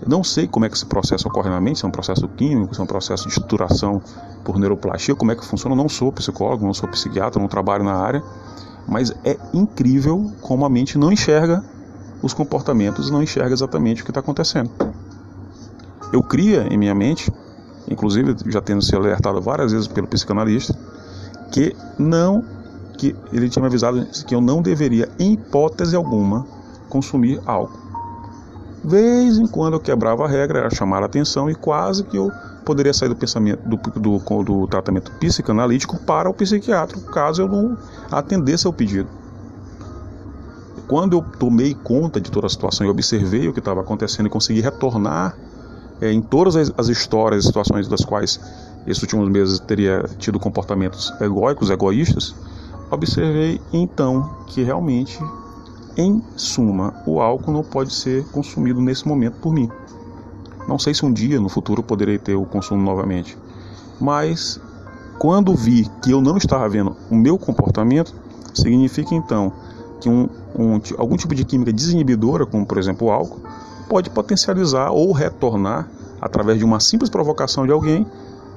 [0.00, 2.26] Eu não sei como é que esse processo ocorre na mente, se é um processo
[2.28, 4.00] químico, se é um processo de estruturação
[4.42, 5.74] por neuroplastia, como é que funciona.
[5.74, 8.22] Eu não sou psicólogo, não sou psiquiatra, não trabalho na área,
[8.86, 11.62] mas é incrível como a mente não enxerga
[12.22, 14.70] os comportamentos não enxerga exatamente o que está acontecendo.
[16.12, 17.30] Eu cria em minha mente
[17.90, 20.74] inclusive já tendo sido alertado várias vezes pelo psicanalista,
[21.50, 22.44] que não
[22.96, 26.44] que ele tinha me avisado que eu não deveria, em hipótese alguma,
[26.88, 27.78] consumir álcool.
[28.82, 32.30] Vez em quando eu quebrava a regra, era chamar a atenção e quase que eu
[32.64, 37.78] poderia sair do pensamento do, do, do tratamento psicanalítico para o psiquiatra, caso eu não
[38.10, 39.08] atendesse ao pedido.
[40.88, 44.30] Quando eu tomei conta de toda a situação e observei o que estava acontecendo e
[44.30, 45.36] consegui retornar
[46.00, 48.40] é, em todas as, as histórias e situações das quais
[48.86, 52.34] esses últimos meses teria tido comportamentos egóicos, egoístas,
[52.90, 55.18] observei então que realmente,
[55.96, 59.68] em suma, o álcool não pode ser consumido nesse momento por mim.
[60.66, 63.36] Não sei se um dia no futuro poderei ter o consumo novamente,
[64.00, 64.60] mas
[65.18, 68.14] quando vi que eu não estava vendo o meu comportamento,
[68.54, 69.52] significa então
[70.00, 73.40] que um, um, algum tipo de química desinibidora, como por exemplo o álcool,
[73.88, 75.88] pode potencializar ou retornar,
[76.20, 78.06] através de uma simples provocação de alguém,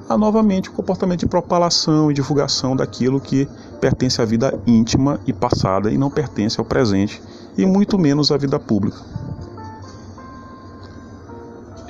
[0.08, 3.48] a novamente o comportamento de propalação e divulgação daquilo que
[3.80, 7.22] pertence à vida íntima e passada e não pertence ao presente,
[7.56, 8.98] e muito menos à vida pública.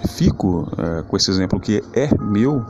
[0.09, 2.65] Fico é, com esse exemplo que é meu,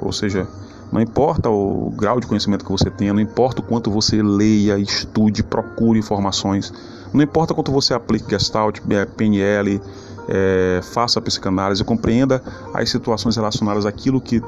[0.00, 0.48] ou seja,
[0.90, 4.78] não importa o grau de conhecimento que você tenha, não importa o quanto você leia,
[4.78, 6.72] estude, procure informações,
[7.12, 8.80] não importa quanto você aplique Gestalt,
[9.16, 9.80] PNL,
[10.28, 12.42] é, faça psicanálise, compreenda
[12.72, 14.40] as situações relacionadas àquilo que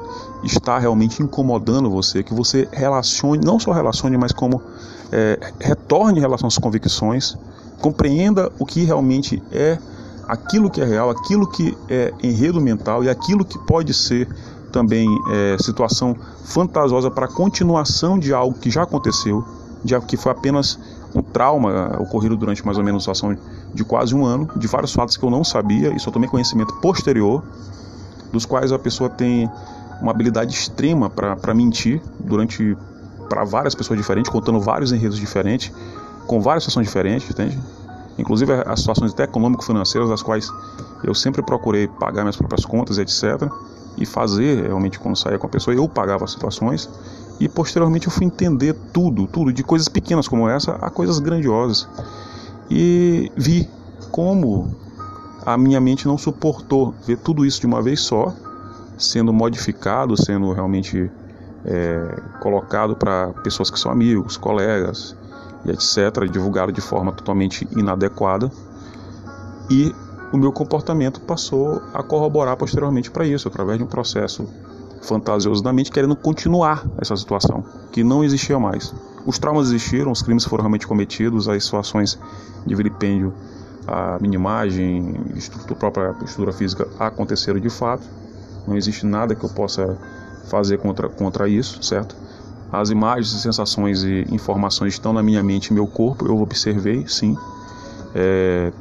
[0.43, 4.61] está realmente incomodando você, que você relacione, não só relacione, mas como
[5.11, 7.37] é, retorne em relação às convicções,
[7.81, 9.77] compreenda o que realmente é
[10.27, 14.27] aquilo que é real, aquilo que é enredo mental e aquilo que pode ser
[14.71, 19.45] também é, situação fantasiosa para continuação de algo que já aconteceu,
[19.83, 20.79] de algo que foi apenas
[21.15, 23.37] um trauma ocorrido durante mais ou menos uma situação
[23.73, 26.73] de quase um ano, de vários fatos que eu não sabia e só tomei conhecimento
[26.75, 27.43] posterior,
[28.31, 29.49] dos quais a pessoa tem
[30.01, 32.75] uma habilidade extrema para mentir durante
[33.29, 35.71] para várias pessoas diferentes, contando vários enredos diferentes,
[36.27, 37.57] com várias situações diferentes, entende?
[38.17, 40.51] Inclusive as situações até econômico-financeiras, das quais
[41.03, 43.49] eu sempre procurei pagar minhas próprias contas, etc.
[43.97, 46.89] E fazer realmente quando saía com a pessoa, eu pagava as situações
[47.43, 51.89] e posteriormente eu fui entender tudo, tudo, de coisas pequenas como essa a coisas grandiosas.
[52.71, 53.69] E vi
[54.11, 54.73] como
[55.45, 58.33] a minha mente não suportou ver tudo isso de uma vez só,
[58.97, 61.11] sendo modificado, sendo realmente
[61.65, 65.13] é, colocado para pessoas que são amigos, colegas
[65.65, 68.49] e etc., divulgado de forma totalmente inadequada.
[69.69, 69.93] E
[70.31, 74.47] o meu comportamento passou a corroborar posteriormente para isso, através de um processo
[75.03, 78.93] fantasioso da mente, querendo continuar essa situação, que não existia mais.
[79.25, 82.19] Os traumas existiram, os crimes foram realmente cometidos, as situações
[82.65, 83.33] de vilipêndio,
[83.87, 85.15] a minimagem,
[85.69, 88.03] a própria estrutura física aconteceram de fato.
[88.67, 89.97] Não existe nada que eu possa
[90.45, 92.15] fazer contra, contra isso, certo?
[92.71, 97.37] As imagens, sensações e informações estão na minha mente e meu corpo, eu observei, sim.
[98.15, 98.71] É,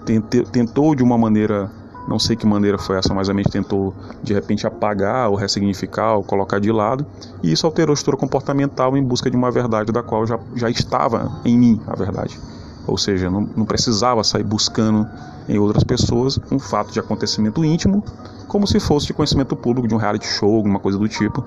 [0.50, 1.70] tentou de uma maneira
[2.06, 6.14] não sei que maneira foi essa, mas a mente tentou de repente apagar ou ressignificar
[6.14, 7.06] ou colocar de lado,
[7.42, 10.68] e isso alterou a estrutura comportamental em busca de uma verdade da qual já, já
[10.68, 12.38] estava em mim a verdade.
[12.86, 15.08] Ou seja, não, não precisava sair buscando
[15.48, 18.04] em outras pessoas um fato de acontecimento íntimo,
[18.48, 21.44] como se fosse de conhecimento público, de um reality show, alguma coisa do tipo.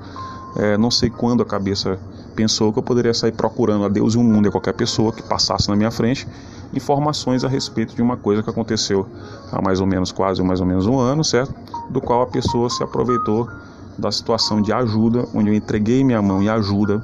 [0.57, 1.99] É, não sei quando a cabeça
[2.35, 5.23] pensou que eu poderia sair procurando a Deus e o mundo e qualquer pessoa que
[5.23, 6.27] passasse na minha frente
[6.73, 9.07] informações a respeito de uma coisa que aconteceu
[9.51, 11.53] há mais ou menos quase mais ou menos um ano, certo?
[11.89, 13.49] Do qual a pessoa se aproveitou
[13.97, 17.01] da situação de ajuda, onde eu entreguei minha mão e ajuda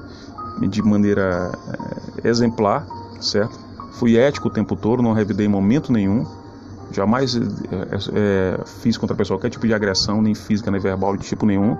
[0.59, 1.51] de maneira
[2.23, 2.85] é, exemplar,
[3.19, 3.57] certo?
[3.93, 6.25] Fui ético o tempo todo, não revidei momento nenhum,
[6.91, 7.39] jamais é,
[8.13, 11.45] é, fiz contra a pessoa qualquer tipo de agressão, nem física nem verbal de tipo
[11.45, 11.77] nenhum.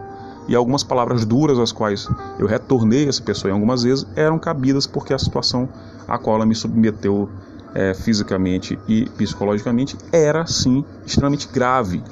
[0.48, 4.88] E algumas palavras duras às quais eu retornei essa pessoa em algumas vezes eram cabidas
[4.88, 5.70] porque a situação
[6.08, 7.30] a qual ela me submeteu
[7.74, 12.04] é, fisicamente e psicologicamente era sim extremamente grave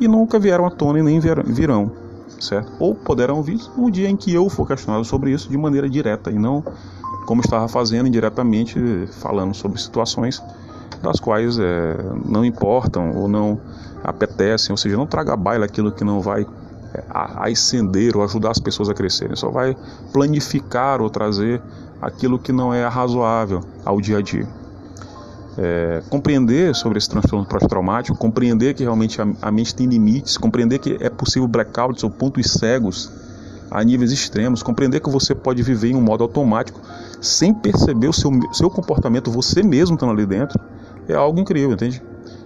[0.00, 1.92] e nunca vieram à tona e nem virão,
[2.40, 2.72] certo?
[2.78, 6.30] Ou poderão vir no dia em que eu for questionado sobre isso de maneira direta
[6.30, 6.64] e não
[7.26, 8.78] como estava fazendo indiretamente,
[9.20, 10.42] falando sobre situações
[11.02, 13.60] das quais é, não importam ou não
[14.02, 16.46] apetecem, ou seja, não traga baila aquilo que não vai
[16.94, 19.76] é, ascender ou ajudar as pessoas a crescerem, só vai
[20.12, 21.60] planificar ou trazer
[22.00, 24.48] aquilo que não é razoável ao dia a dia
[25.58, 30.78] é, compreender sobre esse transtorno pós-traumático, compreender que realmente a, a, mente tem limites, compreender
[30.78, 33.10] que é possível blackouts ou pontos cegos
[33.70, 36.80] a níveis extremos, compreender que você pode viver em um modo automático
[37.20, 40.58] sem perceber o seu, seu comportamento, você mesmo estando ali dentro,
[41.08, 42.02] é algo incrível, entende?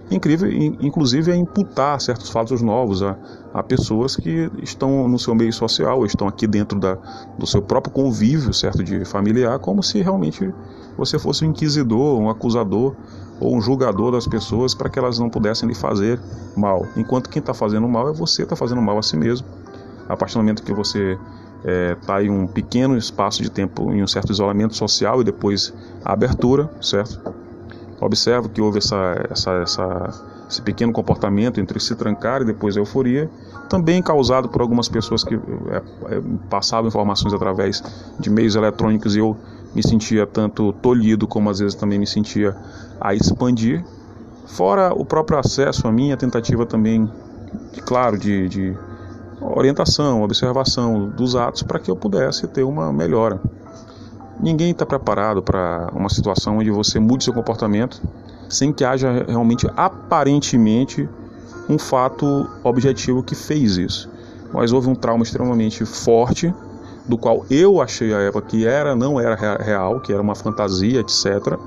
[0.09, 3.17] Incrível, inclusive a imputar certos fatos novos a,
[3.53, 6.97] a pessoas que estão no seu meio social, estão aqui dentro da,
[7.37, 10.53] do seu próprio convívio, certo, de familiar, como se realmente
[10.97, 12.95] você fosse um inquisidor, um acusador
[13.39, 16.19] ou um julgador das pessoas para que elas não pudessem lhe fazer
[16.55, 16.87] mal.
[16.95, 19.45] Enquanto quem está fazendo mal é você está fazendo mal a si mesmo.
[20.07, 21.17] A partir do momento que você
[21.59, 25.23] está é, tá em um pequeno espaço de tempo, em um certo isolamento social e
[25.23, 27.36] depois a abertura, certo?
[27.99, 30.13] Observo que houve essa, essa, essa,
[30.49, 33.29] esse pequeno comportamento entre se trancar e depois a euforia,
[33.67, 37.83] também causado por algumas pessoas que é, é, passavam informações através
[38.19, 39.35] de meios eletrônicos e eu
[39.73, 42.55] me sentia tanto tolhido como às vezes também me sentia
[43.01, 43.83] a expandir.
[44.45, 47.11] Fora o próprio acesso a mim, a tentativa também,
[47.85, 48.77] claro, de, de
[49.41, 53.41] orientação, observação dos atos para que eu pudesse ter uma melhora.
[54.39, 58.01] Ninguém está preparado para uma situação onde você mude seu comportamento
[58.49, 61.07] sem que haja realmente aparentemente
[61.69, 64.09] um fato objetivo que fez isso.
[64.53, 66.53] Mas houve um trauma extremamente forte,
[67.05, 70.99] do qual eu achei à época que era não era real, que era uma fantasia,
[70.99, 71.57] etc.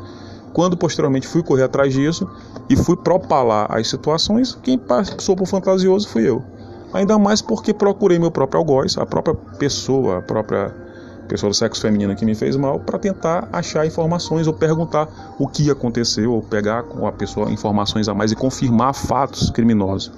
[0.52, 2.28] Quando posteriormente fui correr atrás disso
[2.68, 6.42] e fui propalar as situações, quem passou por fantasioso fui eu.
[6.92, 10.74] Ainda mais porque procurei meu próprio algoz, a própria pessoa, a própria
[11.30, 15.46] pessoa do sexo feminino que me fez mal, para tentar achar informações ou perguntar o
[15.46, 20.10] que aconteceu, ou pegar com a pessoa informações a mais e confirmar fatos criminosos.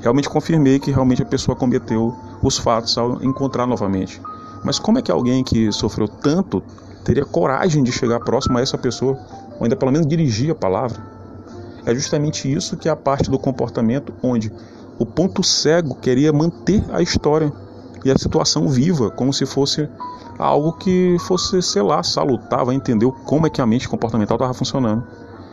[0.00, 4.22] Realmente confirmei que realmente a pessoa cometeu os fatos ao encontrar novamente.
[4.62, 6.62] Mas como é que alguém que sofreu tanto
[7.04, 9.18] teria coragem de chegar próximo a essa pessoa,
[9.58, 11.02] ou ainda pelo menos dirigir a palavra?
[11.84, 14.52] É justamente isso que é a parte do comportamento onde
[15.00, 17.52] o ponto cego queria manter a história
[18.04, 19.88] e a situação viva, como se fosse
[20.40, 24.54] algo que fosse, sei lá, salutar, vai entender como é que a mente comportamental estava
[24.54, 25.04] funcionando.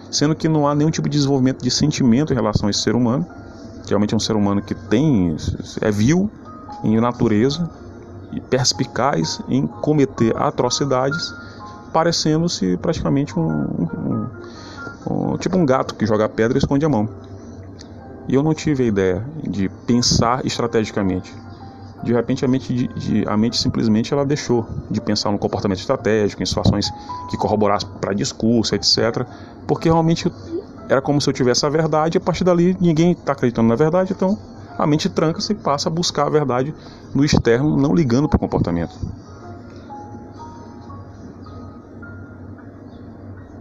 [0.10, 2.96] Sendo que não há nenhum tipo de desenvolvimento de sentimento em relação a esse ser
[2.96, 3.26] humano.
[3.88, 5.36] Realmente é um ser humano que tem,
[5.82, 6.30] é vil
[6.84, 7.70] em natureza
[8.32, 11.34] e perspicaz em cometer atrocidades,
[11.92, 14.28] parecendo-se praticamente um, um,
[15.10, 17.10] um, tipo um gato que joga pedra e esconde a mão.
[18.28, 21.34] E eu não tive a ideia de pensar estrategicamente.
[22.04, 25.80] De repente a mente, de, de, a mente simplesmente ela deixou de pensar no comportamento
[25.80, 26.92] estratégico, em situações
[27.30, 29.26] que corroborassem para discurso, etc.
[29.66, 30.32] Porque realmente
[30.88, 33.76] era como se eu tivesse a verdade e a partir dali ninguém está acreditando na
[33.76, 34.38] verdade, então
[34.78, 36.74] a mente tranca-se e passa a buscar a verdade
[37.14, 38.96] no externo, não ligando para o comportamento.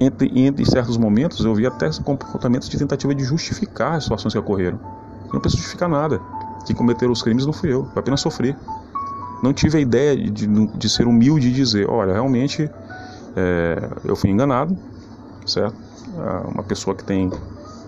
[0.00, 4.38] entre, entre certos momentos eu vi até comportamentos de tentativa de justificar as situações que
[4.38, 4.78] ocorreram.
[5.26, 6.20] Eu não preciso justificar nada.
[6.66, 8.56] Quem cometeu os crimes não fui eu, eu apenas sofri.
[9.42, 12.68] Não tive a ideia de, de ser humilde e dizer, olha, realmente
[13.36, 14.76] é, eu fui enganado,
[15.46, 15.76] certo?
[16.18, 17.30] É uma pessoa que tem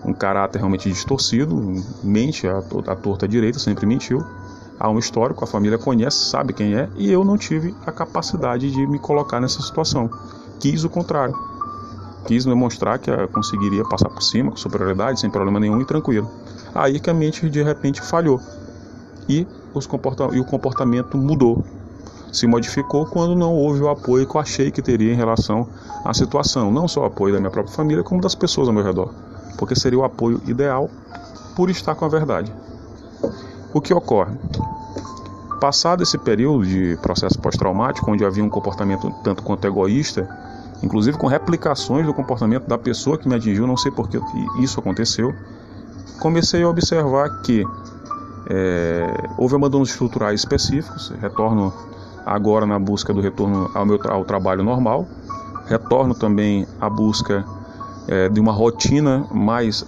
[0.05, 4.23] um caráter realmente distorcido, mente a, a torta direita, sempre mentiu.
[4.79, 8.71] Há um histórico, a família conhece, sabe quem é, e eu não tive a capacidade
[8.71, 10.09] de me colocar nessa situação.
[10.59, 11.35] Quis o contrário
[12.25, 16.29] quis demonstrar que conseguiria passar por cima com superioridade, sem problema nenhum e tranquilo.
[16.75, 18.39] Aí que a mente de repente falhou
[19.29, 21.63] e, os comporta e o comportamento mudou,
[22.31, 25.67] se modificou quando não houve o apoio que eu achei que teria em relação
[26.03, 28.83] à situação, não só o apoio da minha própria família, como das pessoas ao meu
[28.83, 29.13] redor,
[29.57, 30.89] porque seria o apoio ideal
[31.55, 32.53] por estar com a verdade.
[33.73, 34.35] O que ocorre?
[35.59, 40.27] Passado esse período de processo pós-traumático, onde havia um comportamento tanto quanto egoísta,
[40.81, 44.19] inclusive com replicações do comportamento da pessoa que me atingiu, não sei por que
[44.59, 45.33] isso aconteceu,
[46.19, 47.65] comecei a observar que
[48.49, 51.73] é, houve abandonos estruturais específicos, retorno
[52.25, 55.07] agora na busca do retorno ao meu ao trabalho normal,
[55.67, 57.45] retorno também à busca
[58.07, 59.85] é, de uma rotina mais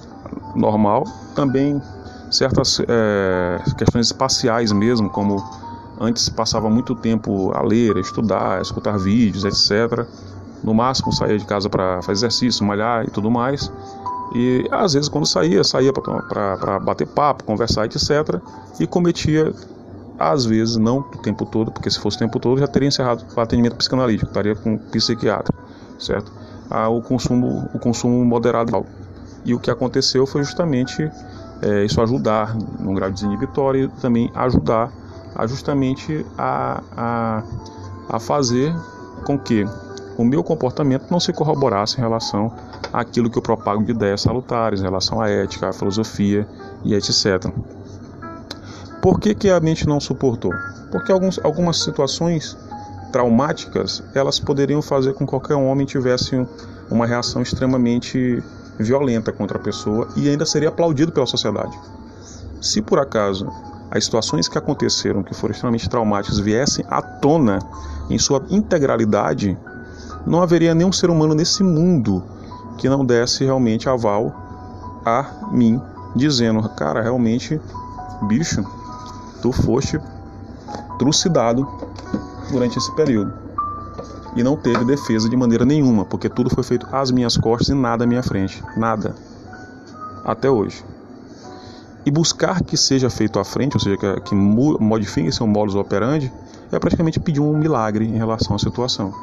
[0.56, 1.82] normal, também
[2.30, 5.44] certas é, questões espaciais mesmo, como
[6.00, 10.08] antes passava muito tempo a ler, a estudar, a escutar vídeos, etc
[10.64, 13.72] no máximo saía de casa para fazer exercício, malhar e tudo mais.
[14.34, 18.40] E às vezes quando saía, saía para bater papo, conversar, etc.
[18.80, 19.54] E cometia,
[20.18, 23.26] às vezes, não o tempo todo, porque se fosse o tempo todo já teria encerrado
[23.36, 25.54] o atendimento psicanalítico, estaria com psiquiatra,
[26.00, 26.32] certo?
[26.70, 28.86] Ah, o consumo, o consumo moderado.
[29.44, 31.12] E o que aconteceu foi justamente
[31.62, 34.92] é, isso ajudar num grau desinibitório e também ajudar
[35.36, 37.44] a justamente a, a,
[38.10, 38.74] a fazer
[39.26, 39.66] com que
[40.18, 42.54] o meu comportamento não se corroborasse em relação
[42.92, 46.48] àquilo que eu propago de ideias salutares, em relação à ética, à filosofia
[46.84, 47.52] e etc.
[49.02, 50.54] Por que, que a mente não suportou?
[50.92, 52.58] Porque alguns, algumas situações
[53.12, 56.46] traumáticas elas poderiam fazer com que qualquer homem tivesse
[56.90, 58.44] uma reação extremamente
[58.78, 61.78] violenta contra a pessoa e ainda seria aplaudido pela sociedade.
[62.62, 63.48] Se por acaso
[63.90, 67.60] as situações que aconteceram, que foram extremamente traumáticas, viessem à tona
[68.10, 69.58] em sua integralidade,
[70.26, 72.24] não haveria nenhum ser humano nesse mundo
[72.82, 74.34] que não desse realmente aval
[75.06, 75.80] a mim,
[76.16, 77.62] dizendo: Cara, realmente,
[78.24, 78.66] bicho,
[79.40, 80.02] tu foste
[80.98, 81.68] trucidado
[82.50, 83.32] durante esse período.
[84.36, 87.76] E não teve defesa de maneira nenhuma, porque tudo foi feito às minhas costas e
[87.76, 88.64] nada à minha frente.
[88.76, 89.16] Nada.
[90.26, 90.84] Até hoje.
[92.04, 96.34] E buscar que seja feito à frente, ou seja, que, que modifique seu modus operandi,
[96.72, 99.14] é praticamente pedir um milagre em relação à situação.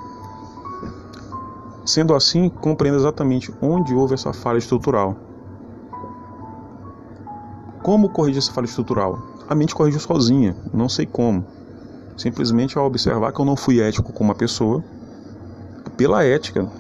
[1.88, 5.16] Sendo assim, compreenda exatamente onde houve essa falha estrutural.
[7.82, 9.18] Como corrigir essa falha estrutural?
[9.48, 11.46] A mente corrigiu sozinha, não sei como.
[12.14, 14.84] Simplesmente ao observar que eu não fui ético com uma pessoa,
[15.96, 16.70] pela ética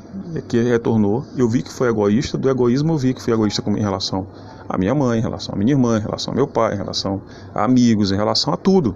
[0.46, 3.80] que retornou, eu vi que foi egoísta, do egoísmo eu vi que fui egoísta em
[3.80, 4.26] relação
[4.68, 7.22] à minha mãe, em relação à minha irmã, em relação ao meu pai, em relação
[7.54, 8.94] a amigos, em relação a tudo.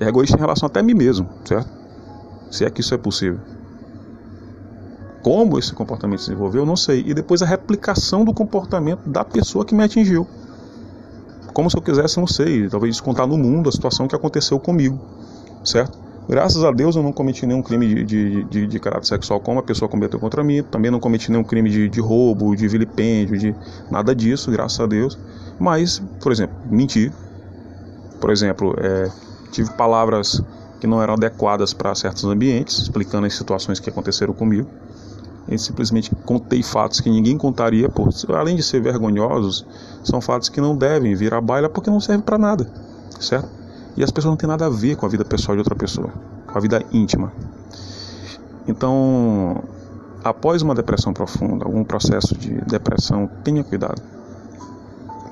[0.00, 1.70] É egoísta em relação até a mim mesmo, certo?
[2.50, 3.38] Se é que isso é possível.
[5.22, 7.02] Como esse comportamento se desenvolveu, eu não sei.
[7.06, 10.26] E depois a replicação do comportamento da pessoa que me atingiu.
[11.52, 14.98] Como se eu quisesse, não sei, talvez descontar no mundo a situação que aconteceu comigo,
[15.64, 15.98] certo?
[16.28, 19.60] Graças a Deus eu não cometi nenhum crime de, de, de, de caráter sexual como
[19.60, 20.62] a pessoa cometeu contra mim.
[20.62, 23.54] Também não cometi nenhum crime de, de roubo, de vilipêndio, de
[23.90, 25.18] nada disso, graças a Deus.
[25.58, 27.12] Mas, por exemplo, mentir.
[28.20, 29.10] Por exemplo, é,
[29.50, 30.42] tive palavras
[30.78, 34.68] que não eram adequadas para certos ambientes, explicando as situações que aconteceram comigo.
[35.48, 39.64] E simplesmente contei fatos que ninguém contaria, por, além de ser vergonhosos,
[40.04, 42.70] são fatos que não devem vir à baila porque não servem para nada,
[43.18, 43.48] certo?
[43.96, 46.12] E as pessoas não têm nada a ver com a vida pessoal de outra pessoa,
[46.46, 47.32] com a vida íntima.
[48.68, 49.62] Então,
[50.22, 54.00] após uma depressão profunda, algum processo de depressão, tenha cuidado.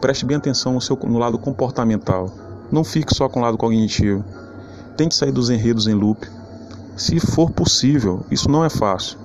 [0.01, 2.33] Preste bem atenção no, seu, no lado comportamental.
[2.73, 4.25] Não fique só com o lado cognitivo.
[4.97, 6.27] Tente sair dos enredos em loop.
[6.97, 9.19] Se for possível, isso não é fácil.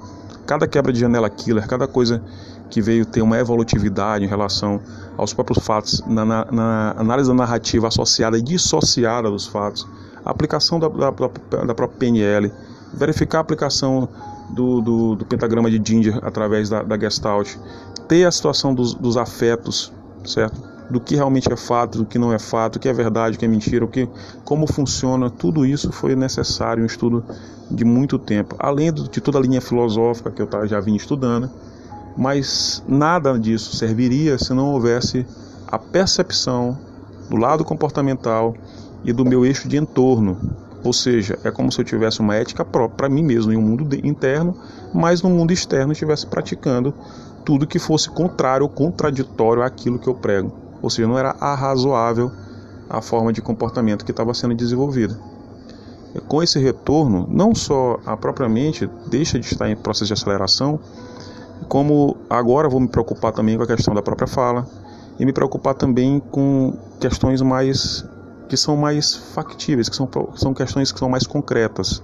[0.46, 2.22] Cada quebra de janela killer, cada coisa
[2.70, 4.82] que veio ter uma evolutividade em relação
[5.18, 9.88] aos próprios fatos, na, na, na análise da narrativa associada e dissociada dos fatos,
[10.26, 12.52] a aplicação da, da, da própria PNL,
[12.94, 14.08] verificar a aplicação
[14.50, 17.56] do, do, do pentagrama de Ginger através da, da Gestalt,
[18.08, 19.92] ter a situação dos, dos afetos,
[20.26, 20.71] certo?
[20.92, 23.40] Do que realmente é fato, do que não é fato, o que é verdade, o
[23.40, 24.08] que é mentira, o que,
[24.44, 27.24] como funciona, tudo isso foi necessário um estudo
[27.70, 31.50] de muito tempo, além de toda a linha filosófica que eu já vinha estudando,
[32.18, 35.26] mas nada disso serviria se não houvesse
[35.66, 36.78] a percepção
[37.30, 38.54] do lado comportamental
[39.06, 40.38] e do meu eixo de entorno.
[40.84, 43.62] Ou seja, é como se eu tivesse uma ética própria para mim mesmo em um
[43.62, 44.58] mundo interno,
[44.94, 46.94] mas no mundo externo estivesse praticando
[47.46, 52.32] tudo que fosse contrário ou contraditório àquilo que eu prego ou seja, não era arrazoável
[52.90, 55.18] a forma de comportamento que estava sendo desenvolvida.
[56.28, 60.80] Com esse retorno, não só a própria mente deixa de estar em processo de aceleração,
[61.70, 64.68] como agora vou me preocupar também com a questão da própria fala
[65.18, 68.06] e me preocupar também com questões mais
[68.50, 72.04] que são mais factíveis, que são, são questões que são mais concretas,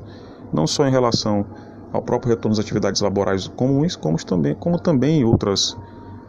[0.53, 1.45] não só em relação
[1.91, 5.75] ao próprio retorno às atividades laborais comuns, como também, como também outras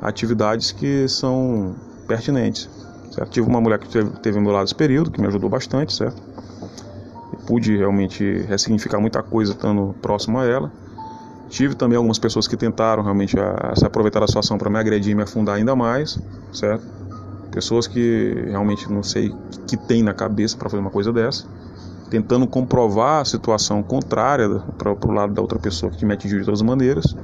[0.03, 1.76] atividades que são
[2.09, 2.68] pertinentes.
[3.12, 3.30] Certo?
[3.30, 6.20] Tive uma mulher que teve, ao meu lado esse período, que me ajudou bastante, certo?
[7.32, 10.72] E pude realmente ressignificar muita coisa estando próximo a ela.
[11.48, 14.78] Tive também algumas pessoas que tentaram realmente a, a se aproveitar da situação para me
[14.78, 16.18] agredir e me afundar ainda mais,
[16.52, 16.84] certo?
[17.50, 19.36] Pessoas que realmente não sei o
[19.66, 21.46] que tem na cabeça para fazer uma coisa dessa,
[22.11, 26.44] tentando comprovar a situação contrária para o lado da outra pessoa que me atingiu de
[26.44, 27.16] todas as maneiras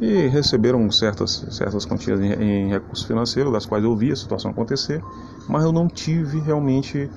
[0.00, 4.50] e receberam certas, certas quantias em, em recursos financeiros, das quais eu vi a situação
[4.50, 5.02] acontecer,
[5.48, 7.10] mas eu não tive realmente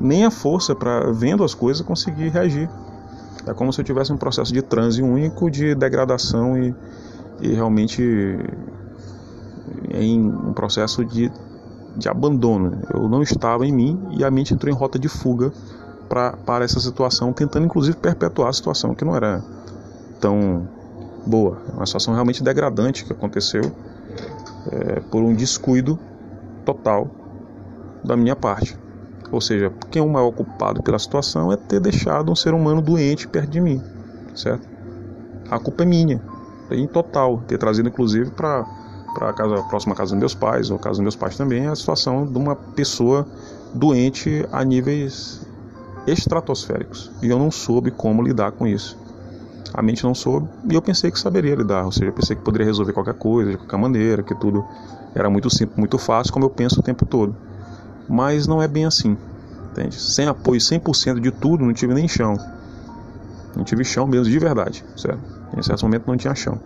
[0.00, 2.68] nem a força para, vendo as coisas, conseguir reagir.
[3.46, 6.74] É como se eu tivesse um processo de transe único, de degradação e,
[7.40, 8.02] e realmente
[9.90, 11.30] em um processo de,
[11.96, 12.82] de abandono.
[12.92, 15.52] Eu não estava em mim e a mente entrou em rota de fuga
[16.08, 19.42] para essa situação, tentando inclusive perpetuar a situação que não era
[20.20, 20.68] tão
[21.28, 21.58] boa.
[21.68, 23.62] É uma situação realmente degradante que aconteceu
[24.72, 25.98] é, por um descuido
[26.64, 27.10] total
[28.02, 28.76] da minha parte.
[29.30, 32.80] Ou seja, quem é o maior culpado pela situação é ter deixado um ser humano
[32.80, 33.82] doente perto de mim,
[34.34, 34.66] certo?
[35.50, 36.20] A culpa é minha,
[36.70, 38.64] em total, ter trazido inclusive para
[39.14, 41.74] para a próxima casa dos meus pais, ou a casa dos meus pais também, a
[41.74, 43.26] situação de uma pessoa
[43.74, 45.44] doente a níveis
[46.06, 47.10] estratosféricos.
[47.22, 48.96] E eu não soube como lidar com isso.
[49.74, 52.66] A mente não soube e eu pensei que saberia lidar, ou seja, pensei que poderia
[52.66, 54.64] resolver qualquer coisa, de qualquer maneira, que tudo
[55.14, 57.34] era muito simples, muito fácil, como eu penso o tempo todo.
[58.08, 59.16] Mas não é bem assim,
[59.70, 60.00] entende?
[60.00, 62.34] Sem apoio 100% de tudo, não tive nem chão.
[63.54, 65.20] Não tive chão mesmo, de verdade, certo?
[65.56, 66.58] Em certo momento não tinha chão.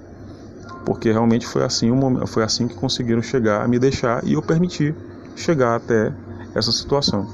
[0.84, 1.90] Porque realmente foi assim,
[2.26, 4.94] foi assim que conseguiram chegar a me deixar e eu permiti
[5.34, 6.12] chegar até
[6.54, 7.26] essa situação.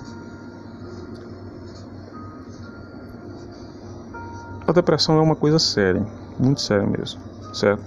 [4.68, 6.06] A depressão é uma coisa séria,
[6.38, 7.18] muito séria mesmo,
[7.54, 7.82] certo?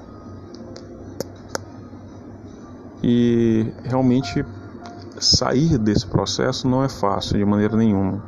[3.03, 4.43] E realmente
[5.19, 8.23] sair desse processo não é fácil de maneira nenhuma.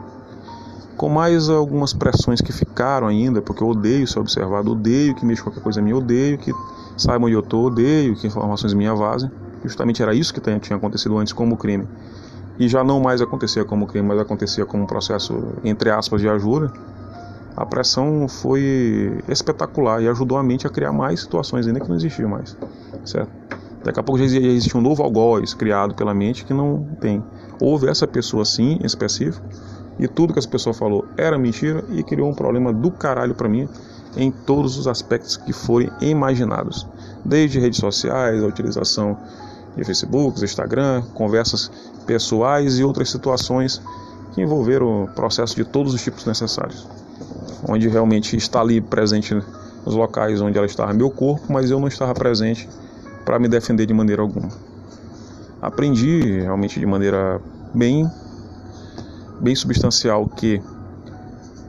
[0.96, 5.42] Com mais algumas pressões que ficaram ainda, porque eu odeio ser observado, odeio que mexa
[5.42, 6.54] qualquer coisa minha, odeio que
[6.96, 9.32] saibam onde eu estou, odeio que informações minhas vazem.
[9.64, 11.88] Justamente era isso que tinha acontecido antes como crime.
[12.60, 15.34] E já não mais acontecia como crime, mas acontecia como um processo,
[15.64, 16.72] entre aspas, de ajuda
[17.56, 21.96] a pressão foi espetacular e ajudou a mente a criar mais situações ainda que não
[21.96, 22.58] existiam mais,
[23.06, 23.32] certo?
[23.84, 27.24] Daqui a pouco já existe um novo algoz criado pela mente que não tem.
[27.60, 29.46] Houve essa pessoa sim, em específico,
[30.00, 33.48] e tudo que essa pessoa falou era mentira e criou um problema do caralho para
[33.48, 33.68] mim
[34.16, 36.88] em todos os aspectos que forem imaginados,
[37.26, 39.18] desde redes sociais, a utilização
[39.76, 41.70] de Facebook, Instagram, conversas
[42.06, 43.82] pessoais e outras situações
[44.34, 46.88] que envolveram o processo de todos os tipos necessários
[47.68, 49.34] onde realmente está ali presente
[49.86, 52.68] nos locais onde ela estava meu corpo, mas eu não estava presente
[53.26, 54.50] para me defender de maneira alguma.
[55.62, 57.40] Aprendi realmente de maneira
[57.74, 58.10] bem,
[59.40, 60.62] bem substancial que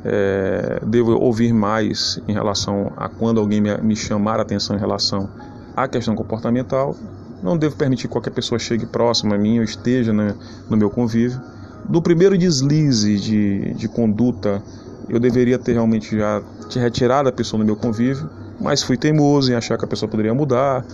[0.05, 4.79] é, devo ouvir mais em relação a quando alguém me, me chamar a atenção em
[4.79, 5.29] relação
[5.77, 6.97] à questão comportamental.
[7.43, 10.35] Não devo permitir que qualquer pessoa chegue próximo a mim ou esteja né,
[10.69, 11.41] no meu convívio.
[11.89, 14.63] Do primeiro deslize de, de conduta
[15.09, 16.43] eu deveria ter realmente já
[16.75, 18.29] retirado a pessoa do meu convívio,
[18.61, 20.85] mas fui teimoso em achar que a pessoa poderia mudar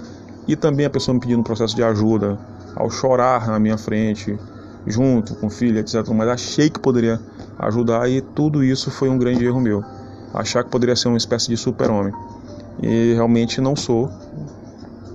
[0.48, 2.38] e também a pessoa me pedindo um processo de ajuda
[2.74, 4.38] ao chorar na minha frente,
[4.86, 6.06] junto com filha, etc.
[6.08, 7.20] Mas achei que poderia
[7.58, 9.84] ajudar e tudo isso foi um grande erro meu.
[10.32, 12.12] Achar que poderia ser uma espécie de super-homem.
[12.82, 14.10] E realmente não sou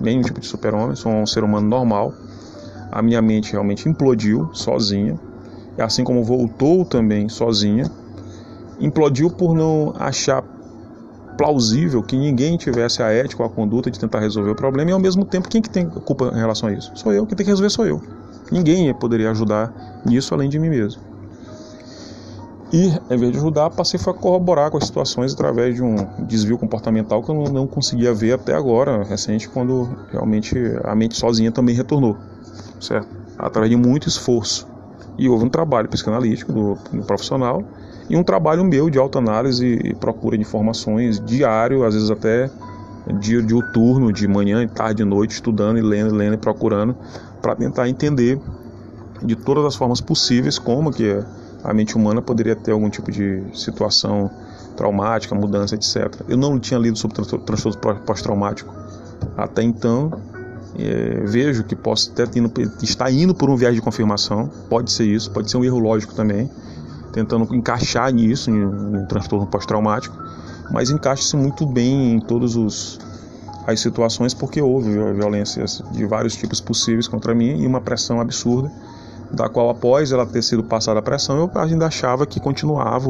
[0.00, 2.14] nenhum tipo de super-homem, sou um ser humano normal.
[2.92, 5.18] A minha mente realmente implodiu sozinha,
[5.76, 7.90] assim como voltou também sozinha
[8.80, 10.42] implodiu por não achar
[11.36, 14.92] plausível que ninguém tivesse a ética ou a conduta de tentar resolver o problema e
[14.92, 16.90] ao mesmo tempo quem que tem culpa em relação a isso?
[16.94, 18.00] Sou eu, quem tem que resolver sou eu.
[18.50, 21.02] Ninguém poderia ajudar nisso além de mim mesmo.
[22.72, 25.96] E, em vez de ajudar, passei a corroborar com as situações através de um
[26.26, 31.52] desvio comportamental que eu não conseguia ver até agora, recente, quando realmente a mente sozinha
[31.52, 32.16] também retornou,
[32.80, 33.08] certo?
[33.38, 34.66] Através de muito esforço.
[35.16, 37.62] E houve um trabalho psicanalítico do, do profissional
[38.08, 42.50] e um trabalho meu de autoanálise e procura de informações diário, às vezes até
[43.20, 46.96] dia diuturno, de manhã, tarde, noite, estudando e lendo, lendo e procurando
[47.40, 48.40] para tentar entender
[49.22, 51.22] de todas as formas possíveis como que
[51.62, 54.30] a mente humana poderia ter algum tipo de situação
[54.76, 56.20] traumática, mudança, etc.
[56.28, 58.72] Eu não tinha lido sobre transtorno pós-traumático
[59.36, 60.12] até então.
[60.78, 62.24] É, vejo que posso até
[62.82, 66.14] estar indo por um viagem de confirmação, pode ser isso, pode ser um erro lógico
[66.14, 66.50] também
[67.16, 70.14] tentando encaixar nisso, em um transtorno pós-traumático,
[70.70, 72.54] mas encaixa-se muito bem em todas
[73.66, 78.70] as situações porque houve violências de vários tipos possíveis contra mim e uma pressão absurda,
[79.32, 83.08] da qual após ela ter sido passada a pressão, eu ainda achava que continuava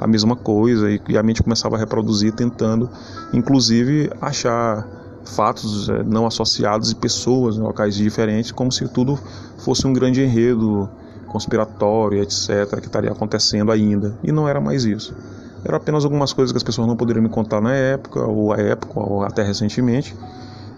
[0.00, 2.90] a mesma coisa e a mente começava a reproduzir, tentando
[3.32, 4.84] inclusive achar
[5.24, 9.16] fatos é, não associados e pessoas em locais diferentes, como se tudo
[9.58, 10.90] fosse um grande enredo
[11.36, 14.16] conspiratório, etc., que estaria acontecendo ainda.
[14.22, 15.14] E não era mais isso.
[15.62, 18.56] Era apenas algumas coisas que as pessoas não poderiam me contar na época, ou à
[18.56, 20.16] época, ou até recentemente.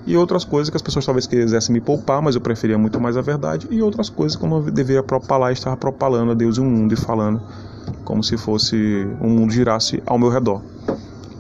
[0.05, 3.17] E outras coisas que as pessoas talvez quisessem me poupar, mas eu preferia muito mais
[3.17, 3.69] a verdade.
[3.71, 6.65] E outras coisas que eu não deveria propalar e estava propalando a Deus e o
[6.65, 7.41] mundo e falando
[8.05, 8.77] como se fosse
[9.21, 10.63] um mundo girasse ao meu redor.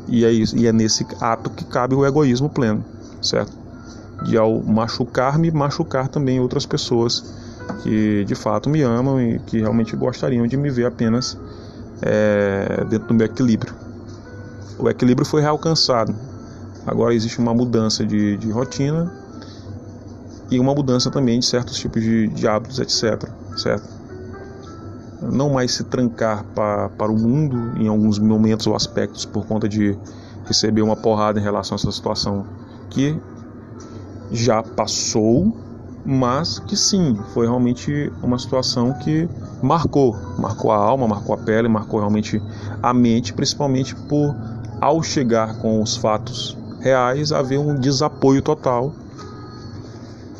[0.06, 2.84] E é, isso, e é nesse ato que cabe o egoísmo pleno,
[3.20, 3.52] certo?
[4.22, 7.47] De ao machucar-me, machucar também outras pessoas
[7.82, 11.38] que de fato me amam e que realmente gostariam de me ver apenas
[12.02, 13.74] é, dentro do meu equilíbrio.
[14.78, 16.14] O equilíbrio foi realcançado.
[16.86, 19.12] Agora existe uma mudança de, de rotina
[20.50, 23.28] e uma mudança também de certos tipos de, de hábitos, etc.
[23.56, 23.88] Certo?
[25.20, 29.68] Não mais se trancar para, para o mundo em alguns momentos ou aspectos por conta
[29.68, 29.98] de
[30.46, 32.46] receber uma porrada em relação a essa situação
[32.88, 33.18] que
[34.30, 35.54] já passou
[36.10, 39.28] mas que sim, foi realmente uma situação que
[39.62, 42.40] marcou, marcou a alma, marcou a pele, marcou realmente
[42.82, 44.34] a mente, principalmente por
[44.80, 48.94] ao chegar com os fatos reais, haver um desapoio total.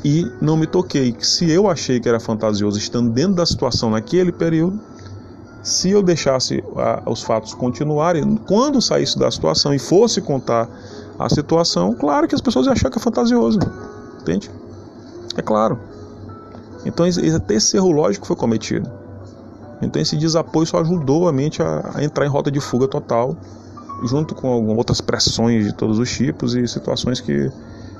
[0.03, 3.91] E não me toquei que se eu achei que era fantasioso estando dentro da situação
[3.91, 4.81] naquele período,
[5.63, 10.67] se eu deixasse a, os fatos continuarem, quando saísse da situação e fosse contar
[11.19, 13.59] a situação, claro que as pessoas iam achar que é fantasioso.
[14.23, 14.51] Entende?
[15.39, 15.79] É claro.
[16.85, 18.91] Então esse erro lógico foi cometido.
[19.81, 23.37] Então esse desapoio só ajudou a mente a, a entrar em rota de fuga total,
[24.05, 27.51] junto com algumas outras pressões de todos os tipos e situações que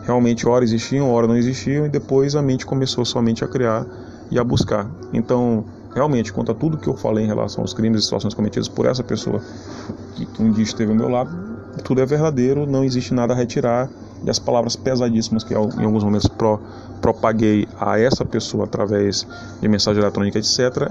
[0.03, 3.87] realmente ora existiam, ora não existiam, e depois a mente começou somente a criar
[4.31, 4.91] e a buscar.
[5.13, 5.65] Então,
[5.95, 9.05] realmente, conta tudo que eu falei em relação aos crimes e situações cometidas por essa
[9.05, 9.41] pessoa
[10.17, 11.31] que um dia esteve ao meu lado,
[11.85, 13.89] tudo é verdadeiro, não existe nada a retirar,
[14.25, 16.61] e as palavras pesadíssimas que em alguns momentos pro,
[17.01, 19.27] propaguei a essa pessoa através
[19.61, 20.91] de mensagem eletrônica, etc.,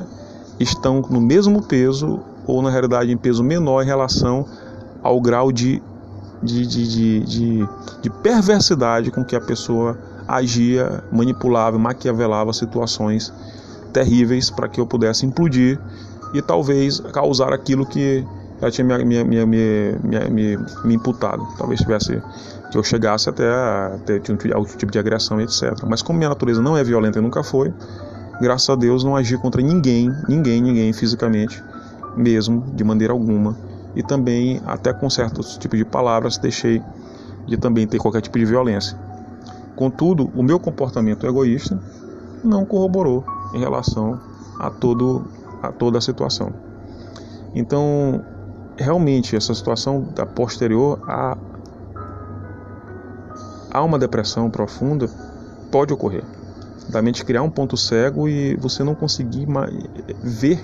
[0.60, 4.46] estão no mesmo peso ou na realidade em peso menor em relação
[5.04, 5.82] ao grau de,
[6.42, 7.70] de, de, de,
[8.02, 9.98] de perversidade com que a pessoa
[10.28, 13.32] agia, manipulava, maquiavelava situações
[13.94, 15.80] terríveis para que eu pudesse implodir
[16.34, 18.26] e talvez causar aquilo que
[18.62, 21.48] ela tinha me, me, me, me, me, me imputado.
[21.58, 22.22] Talvez tivesse
[22.72, 24.22] que eu chegasse até a ter
[24.54, 25.74] algum tipo de agressão, etc.
[25.88, 27.74] Mas como minha natureza não é violenta e nunca foi,
[28.42, 31.64] graças a Deus não agi contra ninguém, ninguém, ninguém fisicamente,
[32.16, 33.56] mesmo, de maneira alguma.
[33.96, 36.82] E também, até com certos tipos de palavras, deixei
[37.48, 38.98] de também ter qualquer tipo de violência.
[39.76, 41.80] Contudo, o meu comportamento egoísta
[42.44, 44.20] não corroborou em relação
[44.60, 45.26] a, todo,
[45.62, 46.52] a toda a situação.
[47.56, 48.24] Então,
[48.78, 51.38] realmente, essa situação da posterior a,
[53.72, 55.10] a uma depressão profunda
[55.72, 56.24] pode ocorrer
[56.90, 59.48] da mente criar um ponto cego e você não conseguir
[60.24, 60.64] ver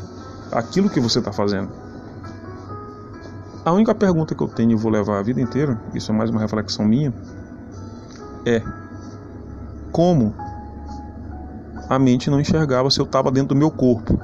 [0.51, 1.69] aquilo que você está fazendo.
[3.65, 6.29] A única pergunta que eu tenho e vou levar a vida inteira, isso é mais
[6.29, 7.13] uma reflexão minha,
[8.45, 8.61] é
[9.91, 10.33] como
[11.89, 14.19] a mente não enxergava se eu estava dentro do meu corpo.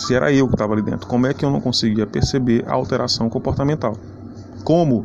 [0.00, 2.72] Se era eu que estava ali dentro, como é que eu não conseguia perceber a
[2.72, 3.94] alteração comportamental?
[4.64, 5.04] Como?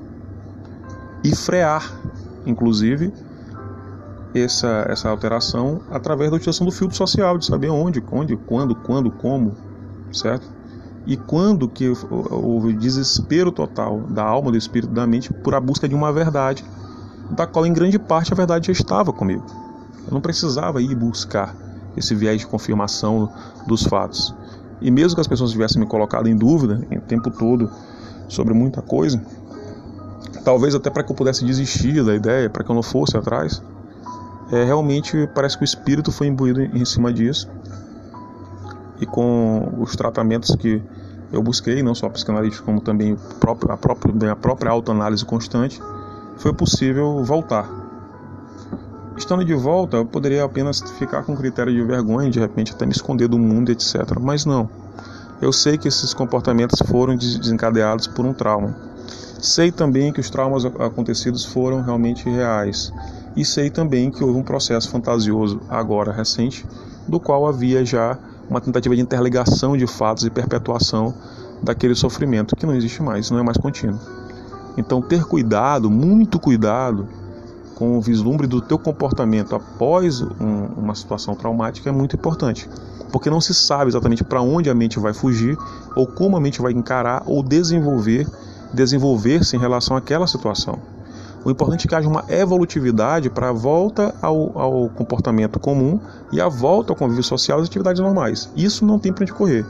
[1.22, 1.94] E frear,
[2.46, 3.14] inclusive,
[4.34, 9.12] essa, essa alteração através da utilização do filtro social, de saber onde, onde, quando, quando,
[9.12, 9.58] como,
[10.14, 10.50] certo?
[11.06, 15.60] E quando que houve o desespero total da alma, do espírito, da mente por a
[15.60, 16.64] busca de uma verdade,
[17.32, 19.44] da qual em grande parte a verdade já estava comigo.
[20.08, 21.54] Eu não precisava ir buscar
[21.98, 23.30] esse viés de confirmação
[23.68, 24.34] dos fatos.
[24.82, 27.70] E mesmo que as pessoas tivessem me colocado em dúvida o tempo todo
[28.28, 29.22] sobre muita coisa,
[30.44, 33.62] talvez até para que eu pudesse desistir da ideia, para que eu não fosse atrás,
[34.52, 37.50] é, realmente parece que o espírito foi imbuído em cima disso.
[39.00, 40.82] E com os tratamentos que
[41.32, 45.82] eu busquei, não só a psicanalítica, como também a própria, a própria autoanálise constante,
[46.38, 47.70] foi possível voltar.
[49.18, 52.92] Estando de volta, eu poderia apenas ficar com critério de vergonha, de repente até me
[52.92, 54.20] esconder do mundo, etc.
[54.20, 54.70] Mas não.
[55.42, 58.76] Eu sei que esses comportamentos foram desencadeados por um trauma.
[59.40, 62.92] Sei também que os traumas acontecidos foram realmente reais
[63.36, 66.66] e sei também que houve um processo fantasioso agora recente,
[67.08, 68.18] do qual havia já
[68.50, 71.14] uma tentativa de interligação de fatos e perpetuação
[71.64, 74.00] daquele sofrimento que não existe mais, não é mais contínuo.
[74.78, 77.08] Então ter cuidado, muito cuidado
[77.76, 82.68] com o vislumbre do teu comportamento após um, uma situação traumática é muito importante,
[83.12, 85.58] porque não se sabe exatamente para onde a mente vai fugir
[85.96, 88.26] ou como a mente vai encarar ou desenvolver
[88.74, 90.78] desenvolver-se em relação àquela situação.
[91.44, 96.00] O importante é que haja uma evolutividade para a volta ao, ao, comportamento comum
[96.32, 98.50] e a volta ao convívio social e às atividades normais.
[98.56, 99.66] Isso não tem para onde correr.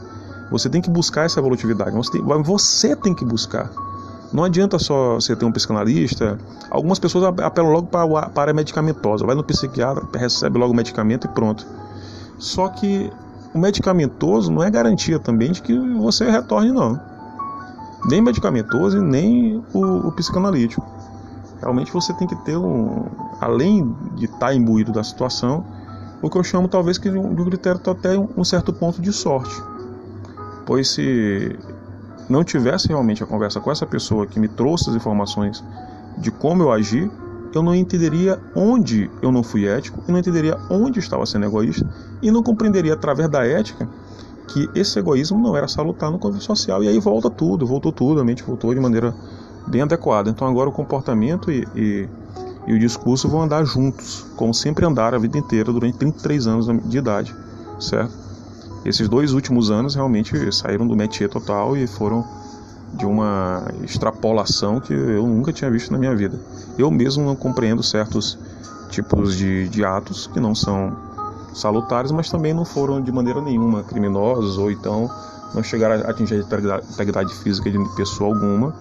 [0.50, 1.94] Você tem que buscar essa evolutividade.
[1.94, 3.70] Você tem, você tem que buscar.
[4.32, 6.38] Não adianta só você ter um psicanalista.
[6.70, 9.24] Algumas pessoas apelam logo para a área medicamentosa.
[9.24, 11.66] Vai no psiquiatra, recebe logo o medicamento e pronto.
[12.38, 13.10] Só que
[13.54, 17.00] o medicamentoso não é garantia também de que você retorne, não.
[18.08, 20.82] Nem medicamentoso nem o, o psicanalítico
[21.60, 23.06] realmente você tem que ter um,
[23.40, 25.64] além de estar tá imbuído da situação,
[26.22, 29.54] o que eu chamo talvez que de um, critério até um certo ponto de sorte.
[30.64, 31.58] Pois se
[32.28, 35.62] não tivesse realmente a conversa com essa pessoa que me trouxe as informações
[36.18, 37.10] de como eu agi,
[37.54, 41.88] eu não entenderia onde eu não fui ético, e não entenderia onde estava sendo egoísta,
[42.20, 43.88] e não compreenderia através da ética
[44.48, 46.82] que esse egoísmo não era salutar no convívio social.
[46.82, 49.14] E aí volta tudo, voltou tudo, a mente voltou de maneira
[49.66, 50.30] bem adequada.
[50.30, 52.08] Então agora o comportamento e, e,
[52.66, 56.66] e, o discurso vão andar juntos, como sempre andaram a vida inteira durante 33 anos
[56.88, 57.34] de idade,
[57.80, 58.25] certo?
[58.86, 62.24] Esses dois últimos anos realmente saíram do métier total e foram
[62.94, 66.38] de uma extrapolação que eu nunca tinha visto na minha vida.
[66.78, 68.38] Eu mesmo não compreendo certos
[68.88, 70.96] tipos de, de atos que não são
[71.52, 75.10] salutares, mas também não foram de maneira nenhuma criminosos ou então
[75.52, 78.72] não chegaram a atingir a integridade física de pessoa alguma,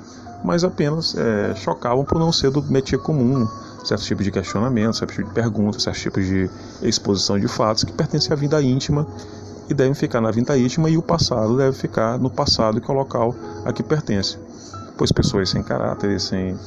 [0.43, 3.47] mas apenas é, chocavam por não ser do métier comum,
[3.84, 6.47] certos tipos de questionamentos, certos tipos de perguntas, certos tipos de
[6.84, 9.08] exposição de fatos que pertencem à vida íntima
[9.70, 12.93] e devem ficar na vida íntima e o passado deve ficar no passado que é
[12.93, 13.36] o local
[13.66, 14.38] a que pertence.
[14.97, 16.57] Pois pessoas sem caráter e sem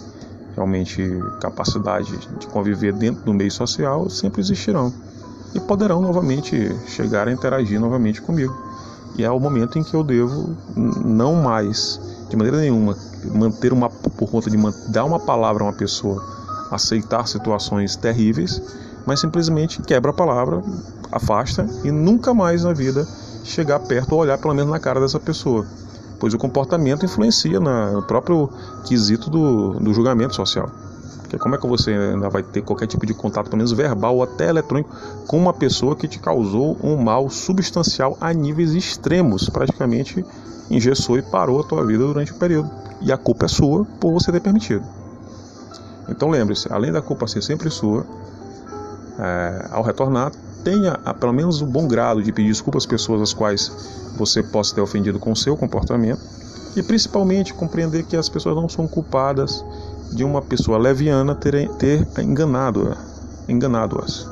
[0.55, 1.03] realmente
[1.40, 4.92] capacidade de conviver dentro do meio social sempre existirão
[5.55, 8.55] e poderão novamente chegar a interagir novamente comigo.
[9.16, 12.96] E é o momento em que eu devo não mais, de maneira nenhuma,
[13.34, 14.57] manter uma por conta de
[14.88, 16.22] dar uma palavra a uma pessoa,
[16.70, 18.61] aceitar situações terríveis,
[19.07, 20.62] mas simplesmente quebra a palavra,
[21.11, 23.06] afasta e nunca mais na vida
[23.44, 25.66] chegar perto ou olhar pelo menos na cara dessa pessoa.
[26.18, 28.50] Pois o comportamento influencia no próprio
[28.84, 30.68] quesito do, do julgamento social.
[31.20, 34.16] Porque como é que você ainda vai ter qualquer tipo de contato, pelo menos verbal
[34.16, 34.90] ou até eletrônico,
[35.26, 40.24] com uma pessoa que te causou um mal substancial a níveis extremos, praticamente
[40.70, 42.70] engessou e parou a tua vida durante o período.
[43.00, 44.84] E a culpa é sua por você ter permitido.
[46.09, 48.06] Então lembre-se, além da culpa ser sempre sua,
[49.18, 50.32] é, ao retornar,
[50.64, 53.70] tenha a, pelo menos o bom grado de pedir desculpas às pessoas às quais
[54.16, 56.20] você possa ter ofendido com o seu comportamento
[56.76, 59.64] e principalmente compreender que as pessoas não são culpadas
[60.12, 62.96] de uma pessoa leviana ter, ter enganado,
[63.48, 64.26] enganado-as.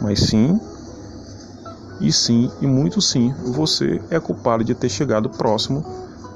[0.00, 0.58] Mas sim,
[2.00, 5.84] e sim, e muito sim, você é culpado de ter chegado próximo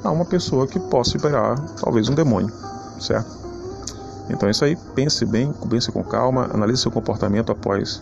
[0.03, 2.53] a uma pessoa que possa liberar talvez um demônio,
[2.99, 3.39] certo?
[4.31, 8.01] Então é isso aí, pense bem, pense com calma, analise seu comportamento após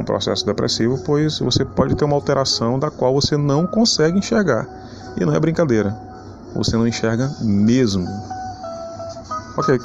[0.00, 4.66] um processo depressivo, pois você pode ter uma alteração da qual você não consegue enxergar.
[5.20, 5.94] E não é brincadeira,
[6.54, 8.06] você não enxerga mesmo.
[9.56, 9.78] Ok.